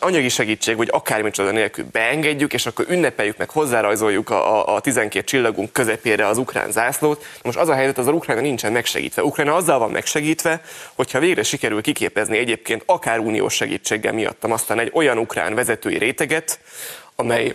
anyagi 0.00 0.28
segítség, 0.28 0.76
vagy 0.76 0.88
akármicsoda 0.90 1.50
nélkül 1.50 1.84
beengedjük, 1.92 2.52
és 2.52 2.66
akkor 2.66 2.86
ünnepeljük 2.88 3.36
meg, 3.36 3.50
hozzárajzoljuk 3.50 4.30
a, 4.30 4.68
a, 4.68 4.74
a 4.74 4.80
12 4.80 5.24
csillagunk 5.24 5.72
közepére 5.72 6.26
az 6.26 6.38
ukrán 6.38 6.70
zászlót. 6.70 7.24
Most 7.42 7.58
az 7.58 7.68
a 7.68 7.74
helyzet, 7.74 7.98
az 7.98 8.06
a 8.06 8.12
Ukrajna 8.12 8.42
nincsen 8.42 8.72
megsegítve. 8.72 9.22
Ukrajna 9.24 9.54
azzal 9.54 9.78
van 9.78 9.90
megsegítve, 9.90 10.60
hogyha 10.94 11.18
végre 11.18 11.42
sikerül 11.42 11.82
kiképezni 11.82 12.38
egyébként 12.38 12.82
akár 12.86 13.18
uniós 13.18 13.54
segítséggel 13.54 14.12
miattam 14.12 14.52
aztán 14.52 14.78
egy 14.78 14.90
olyan 14.94 15.18
ukrán 15.18 15.54
vezetői 15.54 15.98
réteget, 15.98 16.58
amely 17.16 17.54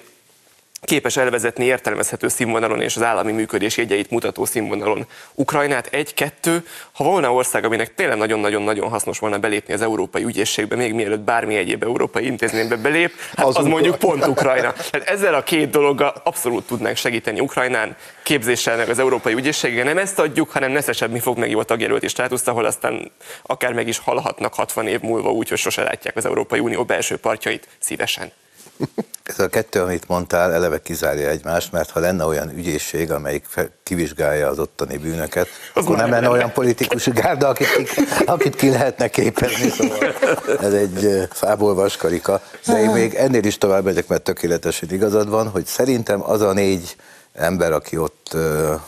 képes 0.82 1.18
elvezetni 1.18 1.66
értelmezhető 1.66 2.28
színvonalon 2.28 2.82
és 2.82 2.96
az 2.96 3.04
állami 3.04 3.32
működés 3.32 3.78
jegyeit 3.78 4.10
mutató 4.10 4.46
színvonalon 4.46 5.06
Ukrajnát. 5.34 5.88
Egy-kettő, 5.92 6.66
ha 6.92 7.04
volna 7.04 7.34
ország, 7.34 7.66
aminek 7.66 7.96
tényleg 7.96 8.18
nagyon-nagyon-nagyon 8.18 8.90
hasznos 8.90 9.20
volna 9.20 9.38
belépni 9.38 9.74
az 9.74 9.82
európai 9.82 10.24
ügyészségbe, 10.24 10.76
még 10.76 10.94
mielőtt 10.94 11.20
bármi 11.20 11.56
egyéb 11.56 11.84
európai 11.84 12.26
intézménybe 12.26 12.76
belép, 12.76 13.12
hát 13.36 13.46
az, 13.46 13.58
az 13.58 13.66
mondjuk 13.66 13.98
pont 13.98 14.28
Ukrajna. 14.28 14.74
Tehát 14.92 15.08
ezzel 15.08 15.34
a 15.34 15.44
két 15.44 15.70
dologgal 15.70 16.22
abszolút 16.24 16.68
tudnánk 16.68 16.96
segíteni 16.96 17.40
Ukrajnán, 17.40 17.96
képzéssel 18.24 18.78
meg 18.78 18.90
az 18.90 19.00
európai 19.00 19.34
ügyészséggel. 19.34 19.84
Nem 19.84 19.98
ezt 19.98 20.20
adjuk, 20.20 20.50
hanem 20.50 20.72
neszesebb 20.72 21.12
mi 21.12 21.20
fog 21.20 21.38
meg 21.38 21.50
jó 21.50 21.63
tagjelölti 21.63 22.08
státuszt, 22.08 22.48
ahol 22.48 22.66
aztán 22.66 23.12
akár 23.42 23.74
meg 23.74 23.88
is 23.88 23.98
halhatnak 23.98 24.54
60 24.54 24.88
év 24.88 25.02
múlva 25.02 25.32
úgy, 25.32 25.50
hogy 25.50 25.58
sose 25.58 25.84
látják 25.84 26.16
az 26.16 26.26
Európai 26.26 26.60
Unió 26.60 26.84
belső 26.84 27.18
partjait 27.18 27.68
szívesen. 27.80 28.32
Ez 29.24 29.40
a 29.40 29.48
kettő, 29.48 29.82
amit 29.82 30.08
mondtál, 30.08 30.54
eleve 30.54 30.82
kizárja 30.82 31.30
egymást, 31.30 31.72
mert 31.72 31.90
ha 31.90 32.00
lenne 32.00 32.26
olyan 32.26 32.50
ügyészség, 32.58 33.12
amelyik 33.12 33.46
kivizsgálja 33.84 34.48
az 34.48 34.60
ottani 34.60 34.98
bűnöket, 34.98 35.48
az 35.74 35.84
akkor 35.84 35.98
nem 35.98 36.10
lenne 36.10 36.30
olyan 36.30 36.52
politikus 36.52 37.08
gárda, 37.08 37.48
akit 37.48 37.68
ki, 37.68 38.02
akit 38.26 38.56
ki 38.56 38.70
lehetne 38.70 39.08
képezni. 39.08 39.70
Szóval 39.70 40.13
ez 40.62 40.74
egy 40.74 41.28
fából 41.32 41.74
vaskarika. 41.74 42.42
De 42.66 42.80
én 42.80 42.90
még 42.90 43.13
ennél 43.13 43.44
is 43.44 43.58
tovább 43.58 43.84
megyek, 43.84 44.08
mert 44.08 44.22
tökéletesen 44.22 44.90
igazad 44.92 45.30
van, 45.30 45.50
hogy 45.50 45.66
szerintem 45.66 46.24
az 46.24 46.42
a 46.42 46.54
négy 46.54 46.96
ember, 47.34 47.72
aki 47.72 47.98
ott 47.98 48.38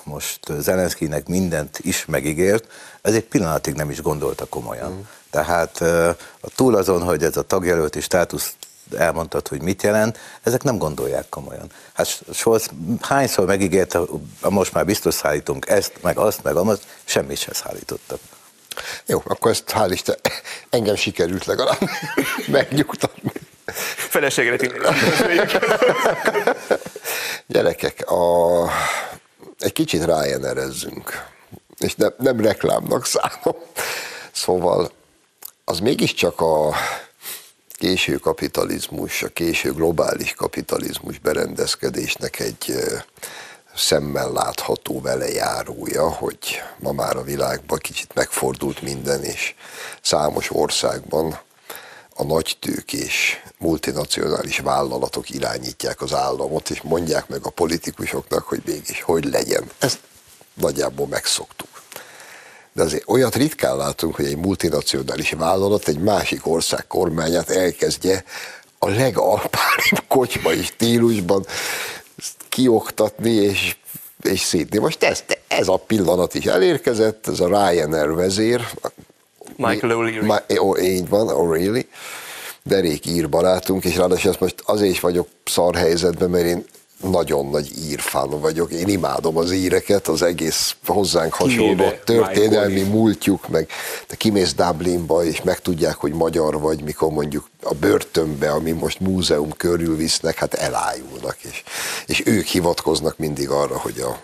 most 0.03 0.39
Zelenszkinek 0.59 1.27
mindent 1.27 1.79
is 1.79 2.05
megígért, 2.05 2.67
ez 3.01 3.13
egy 3.13 3.25
pillanatig 3.25 3.73
nem 3.73 3.89
is 3.89 4.01
gondolta 4.01 4.45
komolyan. 4.45 4.91
Mm. 4.91 4.99
Tehát 5.29 5.83
túl 6.55 6.75
azon, 6.75 7.01
hogy 7.01 7.23
ez 7.23 7.37
a 7.37 7.41
tagjelölti 7.41 8.01
státusz 8.01 8.53
elmondtad, 8.97 9.47
hogy 9.47 9.61
mit 9.61 9.83
jelent, 9.83 10.19
ezek 10.43 10.63
nem 10.63 10.77
gondolják 10.77 11.29
komolyan. 11.29 11.71
Hát 11.93 12.21
Scholz 12.33 12.69
hányszor 13.01 13.45
megígérte, 13.45 13.99
most 14.49 14.73
már 14.73 14.85
biztos 14.85 15.13
szállítunk 15.13 15.69
ezt, 15.69 15.93
meg 16.01 16.17
azt, 16.17 16.43
meg 16.43 16.55
azt, 16.55 16.83
semmit 17.03 17.37
sem 17.37 17.53
szállítottak. 17.53 18.19
Jó, 19.05 19.21
akkor 19.25 19.51
ezt 19.51 19.63
hál' 19.67 19.89
Isten, 19.91 20.15
engem 20.69 20.95
sikerült 20.95 21.45
legalább 21.45 21.79
megnyugtatni. 22.47 23.31
Feleségedet 24.09 24.73
Gyerekek, 27.47 28.11
a, 28.11 28.63
egy 29.59 29.73
kicsit 29.73 30.05
Ryanerezzünk, 30.05 31.25
és 31.77 31.95
nem, 31.95 32.13
nem 32.17 32.41
reklámnak 32.41 33.05
szánom. 33.15 33.55
Szóval 34.31 34.91
az 35.63 35.79
mégiscsak 35.79 36.41
a 36.41 36.75
késő 37.79 38.17
kapitalizmus, 38.17 39.23
a 39.23 39.27
késő 39.27 39.73
globális 39.73 40.33
kapitalizmus 40.33 41.19
berendezkedésnek 41.19 42.39
egy 42.39 42.73
szemmel 43.75 44.31
látható 44.31 45.01
velejárója, 45.01 46.09
hogy 46.09 46.61
ma 46.79 46.91
már 46.91 47.15
a 47.15 47.23
világban 47.23 47.77
kicsit 47.77 48.13
megfordult 48.13 48.81
minden, 48.81 49.23
és 49.23 49.55
számos 50.01 50.51
országban 50.51 51.39
a 52.15 52.23
nagy 52.23 52.57
tőkés 52.59 53.43
multinacionális 53.57 54.59
vállalatok 54.59 55.29
irányítják 55.29 56.01
az 56.01 56.13
államot, 56.13 56.69
és 56.69 56.81
mondják 56.81 57.27
meg 57.27 57.45
a 57.45 57.49
politikusoknak, 57.49 58.43
hogy 58.43 58.61
mégis 58.65 59.01
hogy 59.01 59.25
legyen. 59.25 59.71
Ezt 59.77 59.99
nagyjából 60.53 61.07
megszoktuk. 61.07 61.78
De 62.79 62.85
azért 62.85 63.09
olyat 63.09 63.35
ritkán 63.35 63.77
látunk, 63.77 64.15
hogy 64.15 64.25
egy 64.25 64.37
multinacionális 64.37 65.31
vállalat 65.31 65.87
egy 65.87 65.99
másik 65.99 66.47
ország 66.47 66.87
kormányát 66.87 67.49
elkezdje 67.49 68.23
a 68.77 68.89
legalpáribb 68.89 70.03
kocsmai 70.07 70.63
stílusban 70.63 71.45
kioktatni 72.49 73.31
és, 73.31 73.75
és 74.23 74.39
szétni. 74.39 74.77
Most 74.77 75.03
ez, 75.03 75.23
ez 75.47 75.67
a 75.67 75.77
pillanat 75.77 76.33
is 76.33 76.45
elérkezett, 76.45 77.27
ez 77.27 77.39
a 77.39 77.47
Ryanair 77.47 78.13
vezér. 78.13 78.67
Michael 79.55 79.93
O'Leary. 79.95 80.25
Ma, 80.25 80.37
oh, 80.57 80.83
így 80.83 81.09
van, 81.09 81.27
O'Reilly. 81.27 81.85
Derék 82.63 83.05
ír 83.05 83.29
barátunk, 83.29 83.83
és 83.85 83.95
ráadásul 83.95 84.35
most 84.39 84.55
azért 84.65 84.91
is 84.91 84.99
vagyok 84.99 85.27
szar 85.43 85.75
helyzetben, 85.75 86.29
mert 86.29 86.45
én 86.45 86.65
nagyon 87.01 87.45
nagy 87.45 87.71
írfán 87.89 88.29
vagyok. 88.29 88.71
Én 88.71 88.87
imádom 88.87 89.37
az 89.37 89.51
íreket, 89.51 90.07
az 90.07 90.21
egész 90.21 90.75
hozzánk 90.85 91.33
hasonló 91.33 91.91
történelmi 92.03 92.81
múltjuk, 92.81 93.47
meg 93.47 93.69
te 94.07 94.15
kimész 94.15 94.53
Dublinba, 94.53 95.23
és 95.23 95.41
megtudják, 95.41 95.95
hogy 95.95 96.13
magyar 96.13 96.59
vagy, 96.59 96.83
mikor 96.83 97.11
mondjuk 97.11 97.49
a 97.63 97.73
börtönbe, 97.73 98.51
ami 98.51 98.71
most 98.71 98.99
múzeum 98.99 99.51
körül 99.57 99.95
visznek, 99.95 100.37
hát 100.37 100.53
elájulnak, 100.53 101.37
és, 101.41 101.63
és 102.05 102.21
ők 102.25 102.45
hivatkoznak 102.45 103.17
mindig 103.17 103.49
arra, 103.49 103.77
hogy 103.77 103.99
a 103.99 104.19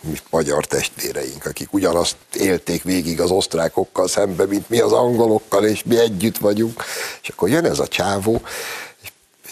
mi 0.00 0.16
magyar 0.30 0.66
testvéreink, 0.66 1.46
akik 1.46 1.72
ugyanazt 1.72 2.16
élték 2.34 2.82
végig 2.82 3.20
az 3.20 3.30
osztrákokkal 3.30 4.08
szembe, 4.08 4.46
mint 4.46 4.68
mi 4.68 4.80
az 4.80 4.92
angolokkal, 4.92 5.64
és 5.64 5.82
mi 5.84 5.98
együtt 5.98 6.38
vagyunk. 6.38 6.82
És 7.22 7.28
akkor 7.28 7.48
jön 7.48 7.64
ez 7.64 7.78
a 7.78 7.88
csávó, 7.88 8.40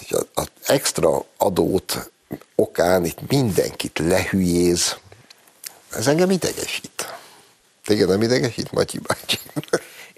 és 0.01 0.15
az 0.35 0.47
extra 0.67 1.25
adót 1.37 2.11
okán 2.55 3.05
itt 3.05 3.29
mindenkit 3.29 3.99
lehülyéz. 3.99 4.97
Ez 5.93 6.07
engem 6.07 6.31
idegesít. 6.31 7.15
Téged 7.85 8.09
nem 8.09 8.23
idegesít, 8.23 8.73
Matyi 8.73 8.99
bácsi? 8.99 9.39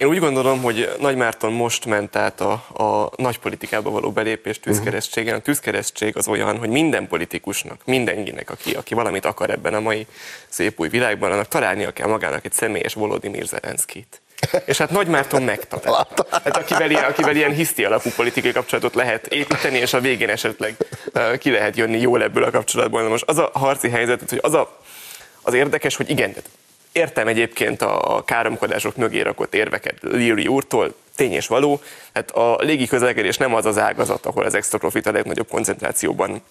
Én 0.00 0.08
úgy 0.08 0.18
gondolom, 0.18 0.62
hogy 0.62 0.96
Nagy 1.00 1.16
Márton 1.16 1.52
most 1.52 1.84
ment 1.84 2.16
át 2.16 2.40
a, 2.40 2.52
a 2.52 3.10
nagy 3.16 3.38
politikába 3.38 3.90
való 3.90 4.12
belépés 4.12 4.60
tűzkeresztségen. 4.60 5.34
A 5.34 5.38
tűzkeresztség 5.40 6.16
az 6.16 6.28
olyan, 6.28 6.58
hogy 6.58 6.68
minden 6.68 7.08
politikusnak, 7.08 7.80
mindenkinek, 7.84 8.50
aki, 8.50 8.72
aki 8.74 8.94
valamit 8.94 9.24
akar 9.24 9.50
ebben 9.50 9.74
a 9.74 9.80
mai 9.80 10.06
szép 10.48 10.80
új 10.80 10.88
világban, 10.88 11.32
annak 11.32 11.48
találnia 11.48 11.92
kell 11.92 12.08
magának 12.08 12.44
egy 12.44 12.52
személyes 12.52 12.94
Volodymyr 12.94 13.46
Zelenszkit. 13.46 14.20
És 14.64 14.78
hát 14.78 14.90
Nagy 14.90 15.06
Márton 15.06 15.42
megtalált. 15.42 16.26
Hát 16.30 16.56
akivel 16.56 16.90
ilyen, 16.90 17.04
akivel 17.04 17.36
ilyen 17.36 17.52
hiszti 17.52 17.84
alapú 17.84 18.10
politikai 18.16 18.52
kapcsolatot 18.52 18.94
lehet 18.94 19.26
építeni, 19.26 19.78
és 19.78 19.92
a 19.92 20.00
végén 20.00 20.28
esetleg 20.28 20.76
ki 21.38 21.50
lehet 21.50 21.76
jönni 21.76 22.00
jól 22.00 22.22
ebből 22.22 22.42
a 22.42 22.50
kapcsolatból. 22.50 23.02
Na 23.02 23.08
most 23.08 23.24
az 23.26 23.38
a 23.38 23.50
harci 23.52 23.88
helyzet, 23.88 24.22
hogy 24.28 24.38
az 24.42 24.54
a, 24.54 24.78
az 25.42 25.54
érdekes, 25.54 25.96
hogy 25.96 26.10
igen, 26.10 26.34
értem 26.92 27.28
egyébként 27.28 27.82
a 27.82 28.22
káromkodások 28.26 28.96
mögé 28.96 29.20
rakott 29.20 29.54
érveket 29.54 29.94
Leary 30.00 30.46
úrtól, 30.46 30.94
tény 31.16 31.32
és 31.32 31.46
való, 31.46 31.80
hát 32.14 32.30
a 32.30 32.56
légi 32.60 32.86
közlekedés 32.86 33.36
nem 33.36 33.54
az 33.54 33.66
az 33.66 33.78
ágazat, 33.78 34.26
ahol 34.26 34.44
az 34.44 34.54
extra 34.54 34.78
profit 34.78 35.06
a 35.06 35.12
legnagyobb 35.12 35.48
koncentrációban 35.48 36.42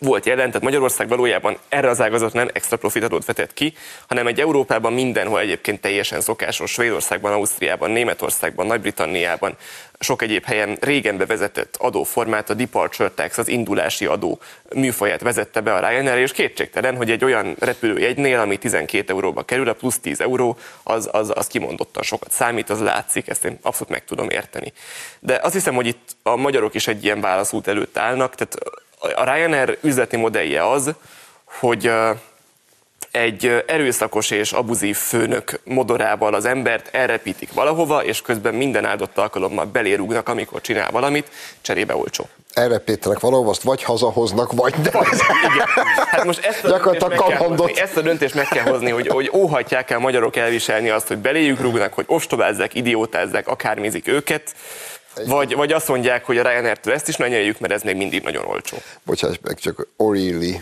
volt 0.00 0.26
jelen, 0.26 0.46
tehát 0.46 0.62
Magyarország 0.62 1.08
valójában 1.08 1.58
erre 1.68 1.88
az 1.88 2.00
ágazat 2.00 2.32
nem 2.32 2.48
extra 2.52 2.76
profitadót 2.76 3.24
vetett 3.24 3.54
ki, 3.54 3.74
hanem 4.08 4.26
egy 4.26 4.40
Európában 4.40 4.92
mindenhol 4.92 5.40
egyébként 5.40 5.80
teljesen 5.80 6.20
szokásos, 6.20 6.70
Svédországban, 6.70 7.32
Ausztriában, 7.32 7.90
Németországban, 7.90 8.66
Nagy-Britanniában, 8.66 9.56
sok 10.00 10.22
egyéb 10.22 10.44
helyen 10.44 10.76
régen 10.80 11.16
bevezetett 11.16 11.76
adóformát, 11.78 12.50
a 12.50 12.54
departure 12.54 13.10
tax, 13.10 13.38
az 13.38 13.48
indulási 13.48 14.06
adó 14.06 14.38
műfaját 14.74 15.20
vezette 15.20 15.60
be 15.60 15.74
a 15.74 15.88
Ryanair, 15.88 16.20
és 16.20 16.32
kétségtelen, 16.32 16.96
hogy 16.96 17.10
egy 17.10 17.24
olyan 17.24 17.56
repülőjegynél, 17.58 18.38
ami 18.38 18.56
12 18.56 19.12
euróba 19.12 19.42
kerül, 19.42 19.68
a 19.68 19.72
plusz 19.72 19.98
10 19.98 20.20
euró, 20.20 20.56
az, 20.82 21.08
az, 21.12 21.32
az 21.34 21.46
kimondottan 21.46 22.02
sokat 22.02 22.30
számít, 22.30 22.70
az 22.70 22.80
látszik, 22.80 23.28
ezt 23.28 23.44
én 23.44 23.58
abszolút 23.62 23.88
meg 23.88 24.04
tudom 24.04 24.30
érteni. 24.30 24.72
De 25.20 25.38
azt 25.42 25.54
hiszem, 25.54 25.74
hogy 25.74 25.86
itt 25.86 26.16
a 26.22 26.36
magyarok 26.36 26.74
is 26.74 26.88
egy 26.88 27.04
ilyen 27.04 27.20
válaszút 27.20 27.66
előtt 27.66 27.98
állnak, 27.98 28.34
tehát 28.34 28.58
a 29.14 29.34
Ryanair 29.34 29.78
üzleti 29.82 30.16
modellje 30.16 30.70
az, 30.70 30.90
hogy 31.44 31.90
egy 33.10 33.64
erőszakos 33.66 34.30
és 34.30 34.52
abuzív 34.52 34.96
főnök 34.96 35.60
modorával 35.64 36.34
az 36.34 36.44
embert 36.44 36.94
elrepítik 36.94 37.52
valahova, 37.52 38.04
és 38.04 38.22
közben 38.22 38.54
minden 38.54 38.84
áldott 38.84 39.18
alkalommal 39.18 39.64
belérúgnak, 39.64 40.28
amikor 40.28 40.60
csinál 40.60 40.90
valamit, 40.90 41.30
cserébe 41.60 41.96
olcsó. 41.96 42.28
Elrepítenek 42.52 43.20
valahova, 43.20 43.50
azt 43.50 43.62
vagy 43.62 43.82
hazahoznak, 43.82 44.52
vagy 44.52 44.74
nem. 44.82 44.92
Vagy, 44.92 45.06
igen. 45.52 45.66
Hát 46.10 46.24
most 46.24 46.44
ezt 46.44 46.64
a, 46.64 47.08
kell 47.08 47.36
hozni, 47.36 47.80
ezt 47.80 47.96
a 47.96 48.00
döntést 48.00 48.34
meg 48.34 48.48
kell 48.48 48.64
hozni, 48.64 48.90
hogy, 48.90 49.06
hogy 49.06 49.30
óhatják 49.34 49.90
el 49.90 49.98
magyarok 49.98 50.36
elviselni 50.36 50.88
azt, 50.88 51.08
hogy 51.08 51.18
beléjük 51.18 51.60
rúgnak, 51.60 51.92
hogy 51.92 52.04
ostobázzák, 52.08 52.74
idiótázzák, 52.74 53.48
akármizik 53.48 54.08
őket, 54.08 54.54
vagy, 55.26 55.54
vagy 55.54 55.72
azt 55.72 55.88
mondják, 55.88 56.24
hogy 56.24 56.38
a 56.38 56.42
Ryanair-től 56.42 56.94
ezt 56.94 57.08
is 57.08 57.16
ne 57.16 57.28
mert 57.58 57.72
ez 57.72 57.82
még 57.82 57.96
mindig 57.96 58.22
nagyon 58.22 58.44
olcsó. 58.44 58.76
Bocsáss 59.02 59.36
meg, 59.42 59.58
csak 59.58 59.86
O'Reilly 59.98 60.60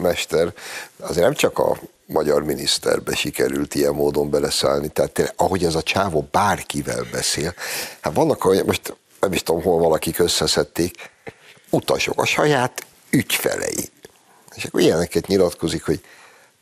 mester, 0.00 0.52
azért 1.00 1.24
nem 1.24 1.34
csak 1.34 1.58
a 1.58 1.78
magyar 2.06 2.44
miniszterbe 2.44 3.14
sikerült 3.14 3.74
ilyen 3.74 3.94
módon 3.94 4.30
beleszállni, 4.30 4.88
tehát 4.88 5.10
tényleg, 5.10 5.34
ahogy 5.36 5.64
ez 5.64 5.74
a 5.74 5.82
csávó 5.82 6.28
bárkivel 6.30 7.06
beszél, 7.12 7.54
hát 8.00 8.14
vannak 8.14 8.44
olyan, 8.44 8.66
most 8.66 8.96
nem 9.20 9.32
is 9.32 9.42
tudom, 9.42 9.62
hol 9.62 9.78
valakik 9.78 10.18
összeszedték, 10.18 11.10
utasok, 11.70 12.20
a 12.20 12.26
saját 12.26 12.86
ügyfelei. 13.10 13.90
És 14.54 14.64
akkor 14.64 14.80
ilyeneket 14.80 15.26
nyilatkozik, 15.26 15.84
hogy 15.84 16.00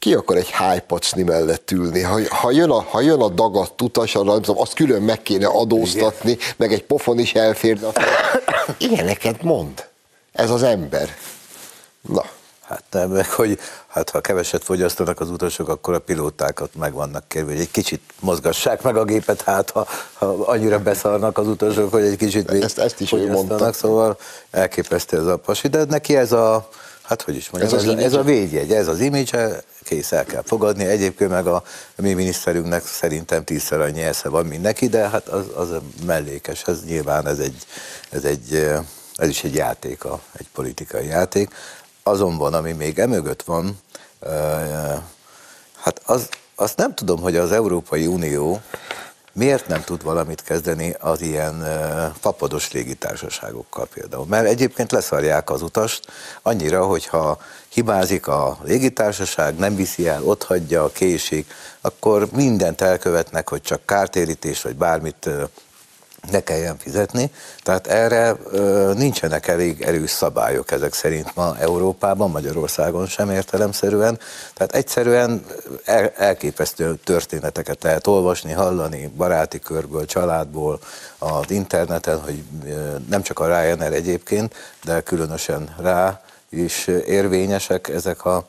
ki 0.00 0.14
akar 0.14 0.36
egy 0.36 0.50
hájpacni 0.50 1.22
mellett 1.22 1.70
ülni? 1.70 2.00
Ha, 2.00 2.20
ha, 2.28 2.50
jön 2.50 2.70
a, 2.70 2.80
ha 2.80 3.00
jön 3.00 3.20
a 3.20 3.28
dagadt 3.28 3.82
utas, 3.82 4.14
arra, 4.14 4.32
nem 4.32 4.42
tudom, 4.42 4.60
azt 4.60 4.74
külön 4.74 5.02
meg 5.02 5.22
kéne 5.22 5.46
adóztatni, 5.46 6.30
Igen. 6.30 6.46
meg 6.56 6.72
egy 6.72 6.84
pofon 6.84 7.18
is 7.18 7.34
elférne. 7.34 7.88
Ilyeneket 8.78 9.42
mond. 9.42 9.86
Ez 10.32 10.50
az 10.50 10.62
ember. 10.62 11.16
Na. 12.00 12.24
Hát 12.60 12.82
nem, 12.90 13.10
meg 13.10 13.30
hogy 13.30 13.58
hát 13.86 14.10
ha 14.10 14.20
keveset 14.20 14.64
fogyasztanak 14.64 15.20
az 15.20 15.30
utasok, 15.30 15.68
akkor 15.68 15.94
a 15.94 15.98
pilótákat 15.98 16.74
meg 16.74 16.92
vannak 16.92 17.28
kérve, 17.28 17.50
hogy 17.50 17.60
egy 17.60 17.70
kicsit 17.70 18.00
mozgassák 18.20 18.82
meg 18.82 18.96
a 18.96 19.04
gépet, 19.04 19.42
hát 19.42 19.70
ha, 19.70 19.86
ha 20.12 20.26
annyira 20.26 20.78
beszarnak 20.78 21.38
az 21.38 21.46
utasok, 21.46 21.92
hogy 21.92 22.02
egy 22.02 22.16
kicsit 22.16 22.50
ezt, 22.50 22.78
ezt 22.78 23.00
is 23.00 23.12
ő 23.12 23.30
mondta. 23.30 23.72
Szóval 23.72 24.18
elképesztő 24.50 25.16
ez 25.16 25.26
a 25.26 25.36
pasi, 25.36 25.68
de 25.68 25.84
neki 25.84 26.16
ez 26.16 26.32
a, 26.32 26.68
hát 27.10 27.22
hogy 27.22 27.36
is 27.36 27.50
mondjam, 27.50 27.74
ez, 27.74 27.84
ez, 27.84 27.90
a, 27.90 27.98
ez 27.98 28.12
a 28.12 28.22
védjegy, 28.22 28.72
ez 28.72 28.88
az 28.88 29.00
image, 29.00 29.62
kész 29.84 30.12
el 30.12 30.24
kell 30.24 30.42
fogadni. 30.44 30.84
Egyébként 30.84 31.30
meg 31.30 31.46
a 31.46 31.62
mi 31.96 32.12
miniszterünknek 32.12 32.86
szerintem 32.86 33.44
tízszer 33.44 33.80
annyi 33.80 34.02
esze 34.02 34.28
van, 34.28 34.46
mint 34.46 34.62
neki, 34.62 34.88
de 34.88 35.08
hát 35.08 35.28
az, 35.28 35.44
az 35.54 35.68
mellékes, 36.06 36.62
ez 36.66 36.84
nyilván 36.84 37.26
ez 37.26 37.38
egy, 37.38 37.56
ez 38.10 38.24
egy 38.24 38.70
ez 39.20 39.28
is 39.28 39.44
egy 39.44 39.54
játék, 39.54 40.02
egy 40.32 40.46
politikai 40.52 41.06
játék. 41.06 41.54
Azonban, 42.02 42.54
ami 42.54 42.72
még 42.72 42.98
emögött 42.98 43.42
van, 43.42 43.80
hát 45.76 46.00
az, 46.04 46.28
azt 46.54 46.76
nem 46.76 46.94
tudom, 46.94 47.20
hogy 47.20 47.36
az 47.36 47.52
Európai 47.52 48.06
Unió 48.06 48.60
miért 49.32 49.66
nem 49.66 49.82
tud 49.84 50.02
valamit 50.02 50.42
kezdeni 50.42 50.94
az 50.98 51.20
ilyen 51.20 51.64
fapados 52.20 52.72
légitársaságokkal 52.72 53.86
például. 53.94 54.26
Mert 54.26 54.46
egyébként 54.46 54.92
leszarják 54.92 55.50
az 55.50 55.62
utast 55.62 56.06
annyira, 56.42 56.86
hogyha 56.86 57.38
hibázik 57.68 58.26
a 58.26 58.58
légitársaság, 58.62 59.56
nem 59.56 59.76
viszi 59.76 60.08
el, 60.08 60.22
ott 60.24 60.42
hagyja, 60.42 60.88
késik, 60.92 61.52
akkor 61.80 62.28
mindent 62.32 62.80
elkövetnek, 62.80 63.48
hogy 63.48 63.62
csak 63.62 63.86
kártérítés 63.86 64.62
vagy 64.62 64.76
bármit 64.76 65.28
ne 66.30 66.40
kelljen 66.40 66.78
fizetni. 66.78 67.30
Tehát 67.62 67.86
erre 67.86 68.36
ö, 68.50 68.92
nincsenek 68.96 69.46
elég 69.46 69.82
erős 69.82 70.10
szabályok 70.10 70.70
ezek 70.70 70.92
szerint 70.92 71.34
ma 71.34 71.56
Európában, 71.58 72.30
Magyarországon 72.30 73.06
sem 73.06 73.30
értelemszerűen. 73.30 74.18
Tehát 74.54 74.74
egyszerűen 74.74 75.44
el, 75.84 76.12
elképesztő 76.16 76.98
történeteket 77.04 77.82
lehet 77.82 78.06
olvasni, 78.06 78.52
hallani 78.52 79.12
baráti 79.16 79.58
körből, 79.58 80.06
családból, 80.06 80.78
az 81.18 81.50
interneten, 81.50 82.20
hogy 82.20 82.42
nem 83.08 83.22
csak 83.22 83.38
a 83.38 83.46
Ryanair 83.46 83.92
egyébként, 83.92 84.54
de 84.84 85.00
különösen 85.00 85.74
rá 85.78 86.20
is 86.50 86.86
érvényesek 86.86 87.88
ezek 87.88 88.24
a 88.24 88.46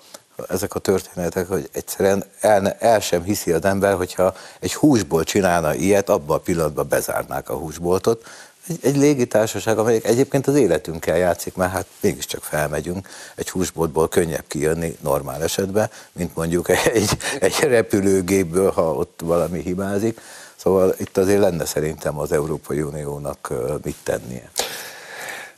ezek 0.48 0.76
a 0.76 0.80
történetek, 0.80 1.48
hogy 1.48 1.70
egyszerűen 1.72 2.24
el, 2.40 2.70
el 2.80 3.00
sem 3.00 3.24
hiszi 3.24 3.52
az 3.52 3.66
ember, 3.66 3.94
hogyha 3.94 4.36
egy 4.60 4.74
húsból 4.74 5.24
csinálna 5.24 5.74
ilyet, 5.74 6.10
abban 6.10 6.38
a 6.38 6.40
pillanatban 6.40 6.88
bezárnák 6.88 7.50
a 7.50 7.54
húsboltot, 7.54 8.26
egy, 8.68 8.80
egy 8.82 8.98
légitársaság, 8.98 9.78
amelyik 9.78 10.06
egyébként 10.06 10.48
az 10.48 10.56
életünkkel 10.56 11.18
játszik, 11.18 11.56
mert 11.56 11.72
hát 11.72 11.86
mégiscsak 12.00 12.44
felmegyünk, 12.44 13.08
egy 13.36 13.50
húsboltból 13.50 14.10
könnyebb 14.10 14.44
kijönni 14.48 14.98
normál 15.02 15.44
esetben, 15.44 15.90
mint 16.12 16.36
mondjuk 16.36 16.70
egy, 16.70 17.10
egy 17.40 17.60
repülőgépből, 17.60 18.72
ha 18.72 18.94
ott 18.94 19.20
valami 19.24 19.62
hibázik. 19.62 20.22
Szóval 20.56 20.96
itt 20.98 21.18
azért 21.18 21.40
lenne 21.40 21.66
szerintem 21.66 22.20
az 22.20 22.32
Európai 22.32 22.82
Uniónak 22.82 23.54
mit 23.84 23.96
tennie. 24.04 24.52